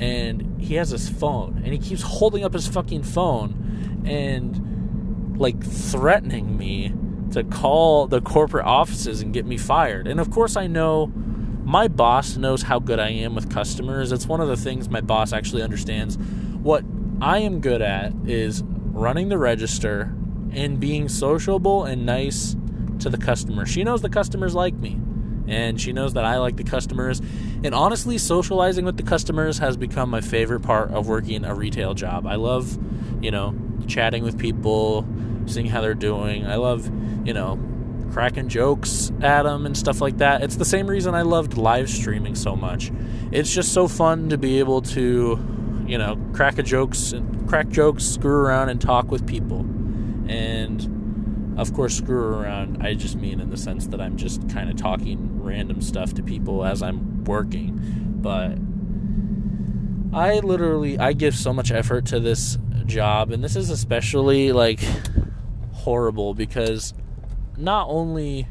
[0.00, 5.62] and he has his phone and he keeps holding up his fucking phone and like
[5.64, 6.92] threatening me
[7.32, 10.06] to call the corporate offices and get me fired.
[10.06, 11.12] And of course I know
[11.64, 14.12] my boss knows how good I am with customers.
[14.12, 16.16] It's one of the things my boss actually understands.
[16.62, 16.84] What
[17.20, 20.14] I am good at is running the register
[20.52, 22.56] and being sociable and nice
[23.00, 23.66] to the customer.
[23.66, 24.98] She knows the customers like me,
[25.48, 27.20] and she knows that I like the customers.
[27.64, 31.94] And honestly, socializing with the customers has become my favorite part of working a retail
[31.94, 32.26] job.
[32.26, 32.78] I love,
[33.22, 33.54] you know,
[33.86, 35.06] chatting with people,
[35.46, 36.46] seeing how they're doing.
[36.46, 36.86] I love,
[37.26, 37.58] you know,
[38.12, 40.42] cracking jokes at them and stuff like that.
[40.42, 42.90] It's the same reason I loved live streaming so much.
[43.32, 47.68] It's just so fun to be able to, you know, crack a jokes and crack
[47.68, 49.60] jokes, screw around and talk with people.
[50.28, 50.95] And
[51.56, 54.76] of course, screw around, I just mean in the sense that I'm just kind of
[54.76, 57.80] talking random stuff to people as I'm working.
[58.16, 58.58] But
[60.16, 64.80] I literally I give so much effort to this job and this is especially like
[65.72, 66.94] horrible because
[67.56, 68.46] not only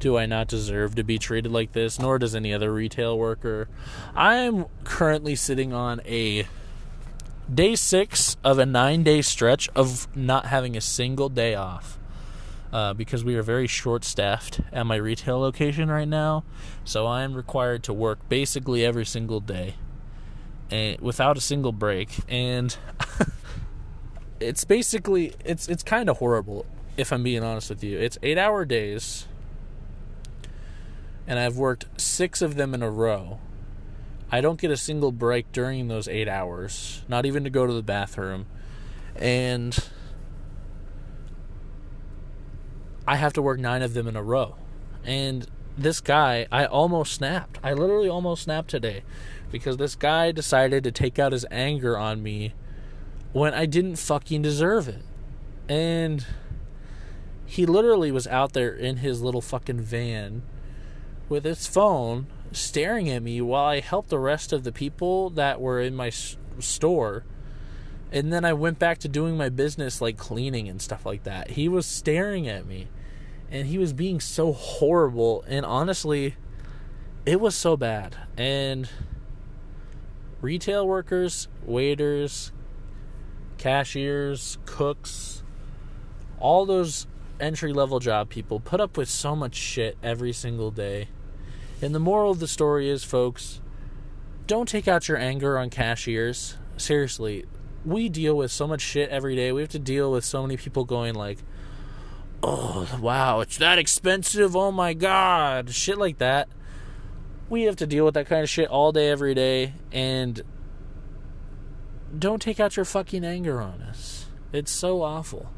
[0.00, 3.68] do I not deserve to be treated like this, nor does any other retail worker.
[4.14, 6.46] I am currently sitting on a
[7.52, 11.98] day six of a nine day stretch of not having a single day off.
[12.72, 16.44] Uh, because we are very short staffed at my retail location right now.
[16.84, 19.74] So I am required to work basically every single day
[20.70, 22.20] and without a single break.
[22.28, 22.76] And
[24.40, 26.64] it's basically it's it's kind of horrible
[26.96, 27.98] if I'm being honest with you.
[27.98, 29.26] It's 8-hour days
[31.26, 33.40] and I've worked 6 of them in a row
[34.32, 37.72] I don't get a single break during those eight hours, not even to go to
[37.72, 38.46] the bathroom.
[39.16, 39.76] And
[43.06, 44.54] I have to work nine of them in a row.
[45.04, 47.58] And this guy, I almost snapped.
[47.62, 49.02] I literally almost snapped today
[49.50, 52.54] because this guy decided to take out his anger on me
[53.32, 55.02] when I didn't fucking deserve it.
[55.68, 56.24] And
[57.46, 60.42] he literally was out there in his little fucking van
[61.28, 65.60] with his phone staring at me while I helped the rest of the people that
[65.60, 67.24] were in my s- store.
[68.12, 71.52] And then I went back to doing my business, like cleaning and stuff like that.
[71.52, 72.88] He was staring at me
[73.50, 75.44] and he was being so horrible.
[75.46, 76.36] And honestly,
[77.24, 78.16] it was so bad.
[78.36, 78.88] And
[80.40, 82.52] retail workers, waiters,
[83.58, 85.42] cashiers, cooks,
[86.40, 87.06] all those
[87.38, 91.08] entry level job people put up with so much shit every single day
[91.82, 93.60] and the moral of the story is, folks,
[94.46, 96.56] don't take out your anger on cashiers.
[96.76, 97.44] Seriously,
[97.84, 99.52] we deal with so much shit every day.
[99.52, 101.38] We have to deal with so many people going like,
[102.42, 104.56] "Oh, wow, it's that expensive.
[104.56, 106.48] Oh my god." Shit like that.
[107.48, 110.42] We have to deal with that kind of shit all day every day and
[112.16, 114.26] don't take out your fucking anger on us.
[114.52, 115.50] It's so awful.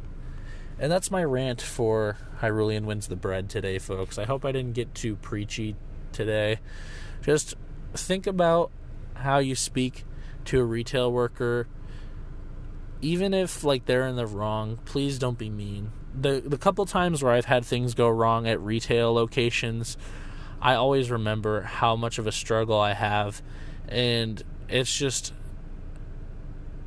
[0.79, 4.18] And that's my rant for Hyrulean Wins the Bread today, folks.
[4.18, 5.77] I hope I didn't get too preachy
[6.13, 6.59] today.
[7.23, 7.55] Just
[7.95, 8.71] think about
[9.15, 10.05] how you speak
[10.47, 11.69] to a retail worker
[13.03, 15.91] even if like they're in the wrong, please don't be mean.
[16.19, 19.97] The the couple times where I've had things go wrong at retail locations,
[20.61, 23.43] I always remember how much of a struggle I have
[23.89, 25.35] and it's just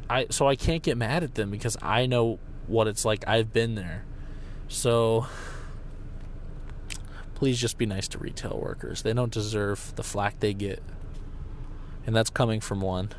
[0.10, 3.28] I so I can't get mad at them because I know what it's like.
[3.28, 4.06] I've been there.
[4.70, 5.28] So
[7.36, 9.03] please just be nice to retail workers.
[9.03, 10.82] They don't deserve the flack they get.
[12.07, 13.12] And that's coming from one.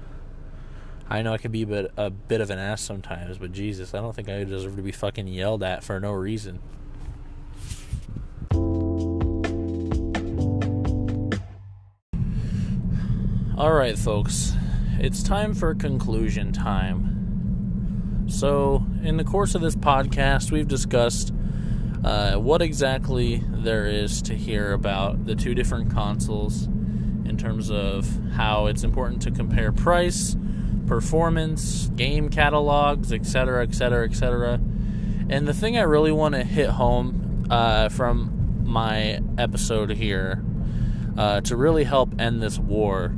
[1.09, 3.95] I know I can be a bit, a bit of an ass sometimes, but Jesus,
[3.95, 6.61] I don't think I deserve to be fucking yelled at for no reason.
[13.57, 14.53] Alright, folks,
[14.99, 18.27] it's time for conclusion time.
[18.29, 21.33] So, in the course of this podcast, we've discussed
[22.05, 26.67] uh, what exactly there is to hear about the two different consoles
[27.25, 30.37] in terms of how it's important to compare price,
[30.87, 34.61] performance, game catalogs, etc., etc., etc.
[35.29, 40.43] And the thing I really want to hit home uh, from my episode here
[41.17, 43.13] uh, to really help end this war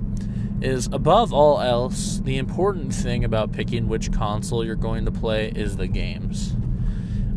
[0.60, 5.52] is above all else, the important thing about picking which console you're going to play
[5.54, 6.54] is the games.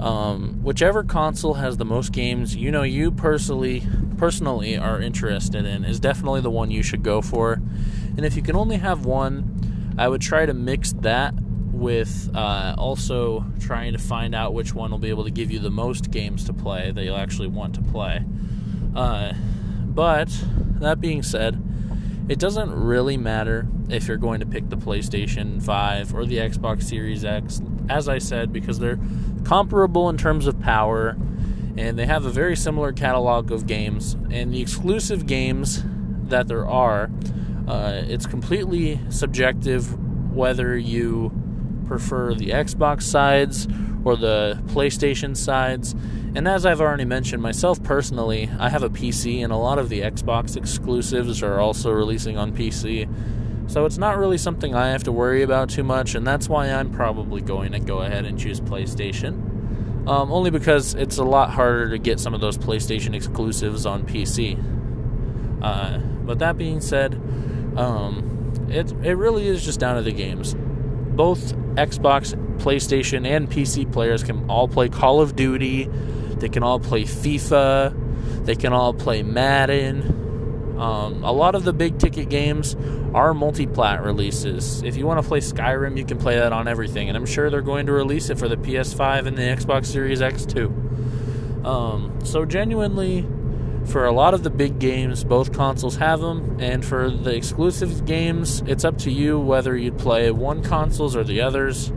[0.02, 3.84] Um, whichever console has the most games you know you personally
[4.18, 7.54] personally are interested in is definitely the one you should go for.
[8.18, 12.76] And if you can only have one, I would try to mix that with uh,
[12.78, 16.12] also trying to find out which one will be able to give you the most
[16.12, 18.24] games to play that you'll actually want to play.
[18.96, 19.34] Uh,
[19.86, 20.30] but
[20.80, 21.62] that being said,
[22.30, 26.84] it doesn't really matter if you're going to pick the PlayStation 5 or the Xbox
[26.84, 29.00] Series X, as I said, because they're
[29.44, 31.18] comparable in terms of power
[31.78, 34.14] and they have a very similar catalog of games.
[34.30, 35.84] And the exclusive games
[36.26, 37.10] that there are,
[37.68, 39.98] uh, it's completely subjective
[40.34, 41.32] whether you
[41.88, 43.68] prefer the Xbox sides
[44.04, 45.94] or the PlayStation sides.
[46.34, 49.90] And as I've already mentioned, myself personally, I have a PC, and a lot of
[49.90, 53.10] the Xbox exclusives are also releasing on PC.
[53.72, 56.68] So it's not really something I have to worry about too much, and that's why
[56.68, 60.08] I'm probably going to go ahead and choose PlayStation.
[60.10, 64.04] Um, only because it's a lot harder to get some of those PlayStation exclusives on
[64.04, 64.60] PC.
[65.64, 67.14] Uh, but that being said,
[67.78, 70.54] um, it it really is just down to the games.
[70.54, 75.86] Both Xbox, PlayStation, and PC players can all play Call of Duty.
[75.86, 78.44] They can all play FIFA.
[78.44, 80.21] They can all play Madden.
[80.82, 82.76] Um, a lot of the big ticket games
[83.14, 84.82] are multi-plat releases.
[84.82, 87.52] If you want to play Skyrim, you can play that on everything, and I'm sure
[87.52, 90.70] they're going to release it for the PS5 and the Xbox Series X too.
[91.64, 93.28] Um, so genuinely,
[93.86, 98.06] for a lot of the big games, both consoles have them, and for the exclusive
[98.06, 101.92] games, it's up to you whether you'd play one consoles or the others.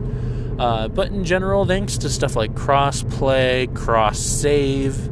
[0.59, 5.09] Uh, but in general, thanks to stuff like cross play, cross save,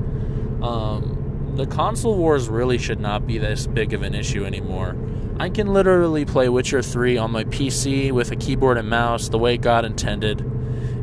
[0.64, 1.13] um,
[1.56, 4.96] the console wars really should not be this big of an issue anymore.
[5.40, 9.38] I can literally play Witcher 3 on my PC with a keyboard and mouse the
[9.38, 10.42] way God intended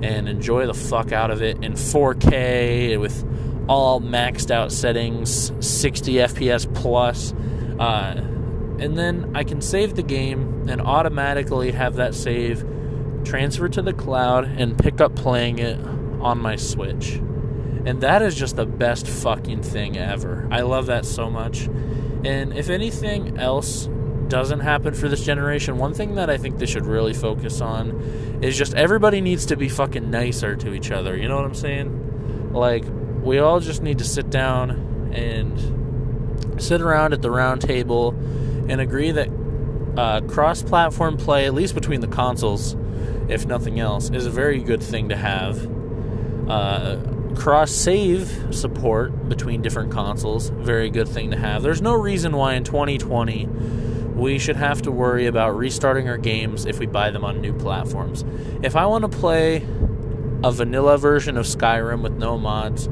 [0.03, 3.25] and enjoy the fuck out of it in 4K with
[3.69, 7.33] all maxed out settings, 60 FPS plus.
[7.79, 8.15] Uh,
[8.81, 12.65] and then I can save the game and automatically have that save
[13.25, 15.79] transfer to the cloud and pick up playing it
[16.21, 17.21] on my Switch.
[17.87, 20.47] And that is just the best fucking thing ever.
[20.51, 21.69] I love that so much.
[22.25, 23.89] And if anything else
[24.29, 27.91] doesn't happen for this generation, one thing that I think they should really focus on
[28.43, 31.17] is just everybody needs to be fucking nicer to each other.
[31.17, 32.53] You know what I'm saying?
[32.53, 32.85] Like,
[33.23, 38.11] we all just need to sit down and sit around at the round table
[38.69, 39.29] and agree that
[39.97, 42.77] uh, cross platform play, at least between the consoles,
[43.29, 45.69] if nothing else, is a very good thing to have.
[46.49, 46.97] Uh,
[47.37, 51.63] cross save support between different consoles very good thing to have.
[51.63, 53.47] There's no reason why in 2020
[54.15, 57.55] we should have to worry about restarting our games if we buy them on new
[57.55, 58.25] platforms.
[58.63, 59.67] If i want to play
[60.43, 62.89] a vanilla version of skyrim with no mods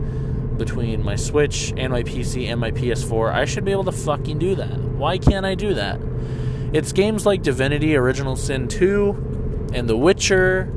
[0.57, 4.39] between my switch and my pc and my ps4 i should be able to fucking
[4.39, 4.79] do that.
[4.79, 6.01] Why can't i do that?
[6.73, 10.73] It's games like divinity original sin 2 and the witcher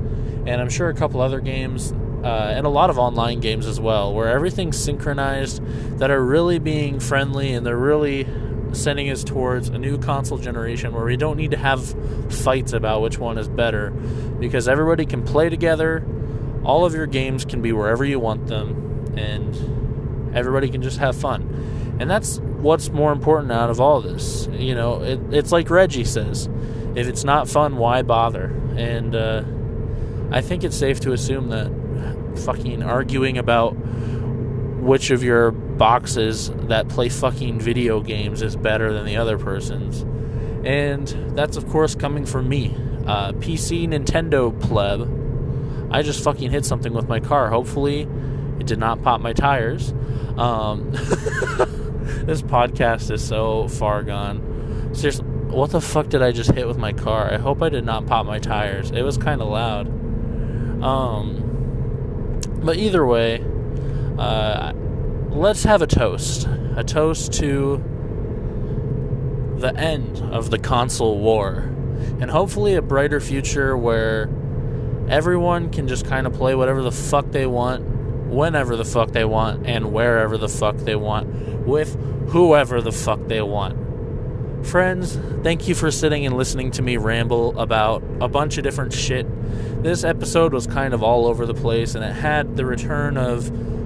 [0.46, 3.80] and i'm sure a couple other games uh, and a lot of online games as
[3.80, 5.64] well, where everything's synchronized,
[6.00, 8.28] that are really being friendly and they're really
[8.74, 11.96] sending us towards a new console generation where we don't need to have
[12.34, 13.90] fights about which one is better
[14.40, 16.06] because everybody can play together.
[16.64, 21.16] All of your games can be wherever you want them, and everybody can just have
[21.16, 21.98] fun.
[22.00, 24.48] And that's what's more important out of all this.
[24.52, 26.48] You know, it, it's like Reggie says
[26.96, 28.46] if it's not fun, why bother?
[28.76, 29.44] And uh,
[30.32, 31.72] I think it's safe to assume that
[32.38, 39.06] fucking arguing about which of your boxes that play fucking video games is better than
[39.06, 40.02] the other person's.
[40.66, 42.76] And that's, of course, coming from me.
[43.06, 45.10] Uh, PC Nintendo pleb.
[45.92, 47.50] I just fucking hit something with my car.
[47.50, 48.08] Hopefully,
[48.60, 49.92] it did not pop my tires.
[50.38, 54.92] Um, this podcast is so far gone.
[54.94, 57.34] Seriously, what the fuck did I just hit with my car?
[57.34, 58.92] I hope I did not pop my tires.
[58.92, 59.88] It was kind of loud.
[60.84, 61.41] Um,
[62.64, 63.44] but either way,
[64.18, 64.74] uh,
[65.30, 66.48] let's have a toast.
[66.76, 67.84] A toast to
[69.58, 71.70] the end of the console war.
[72.20, 74.30] And hopefully a brighter future where
[75.10, 77.84] everyone can just kind of play whatever the fuck they want,
[78.30, 81.28] whenever the fuck they want, and wherever the fuck they want,
[81.66, 81.96] with
[82.30, 83.78] whoever the fuck they want.
[84.64, 88.94] Friends, thank you for sitting and listening to me ramble about a bunch of different
[88.94, 89.26] shit.
[89.84, 93.46] This episode was kind of all over the place, and it had the return of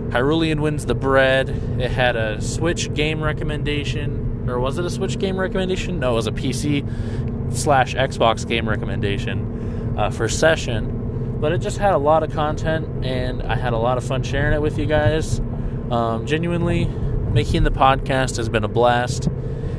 [0.10, 1.50] Hyrulean Wins the Bread.
[1.80, 4.46] It had a Switch game recommendation.
[4.48, 6.00] Or was it a Switch game recommendation?
[6.00, 11.38] No, it was a PC slash Xbox game recommendation uh, for Session.
[11.40, 14.24] But it just had a lot of content, and I had a lot of fun
[14.24, 15.40] sharing it with you guys.
[15.90, 19.30] Um, genuinely, making the podcast has been a blast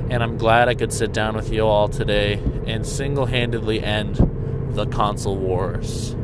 [0.09, 4.17] and I'm glad I could sit down with you all today and single handedly end
[4.75, 6.15] the console wars.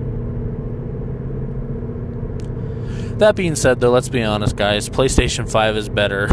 [3.19, 6.29] That being said, though, let's be honest, guys, PlayStation 5 is better.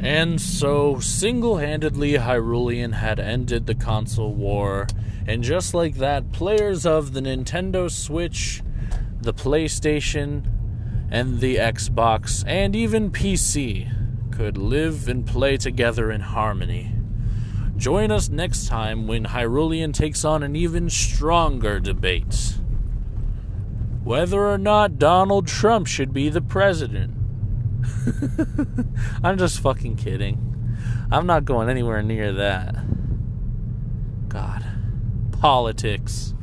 [0.00, 4.86] And so, single handedly, Hyrulean had ended the console war.
[5.26, 8.62] And just like that, players of the Nintendo Switch,
[9.20, 10.53] the PlayStation,
[11.14, 13.88] and the Xbox, and even PC
[14.32, 16.92] could live and play together in harmony.
[17.76, 22.56] Join us next time when Hyrulean takes on an even stronger debate
[24.04, 27.14] whether or not Donald Trump should be the president.
[29.24, 30.76] I'm just fucking kidding.
[31.10, 32.74] I'm not going anywhere near that.
[34.28, 34.64] God.
[35.40, 36.33] Politics.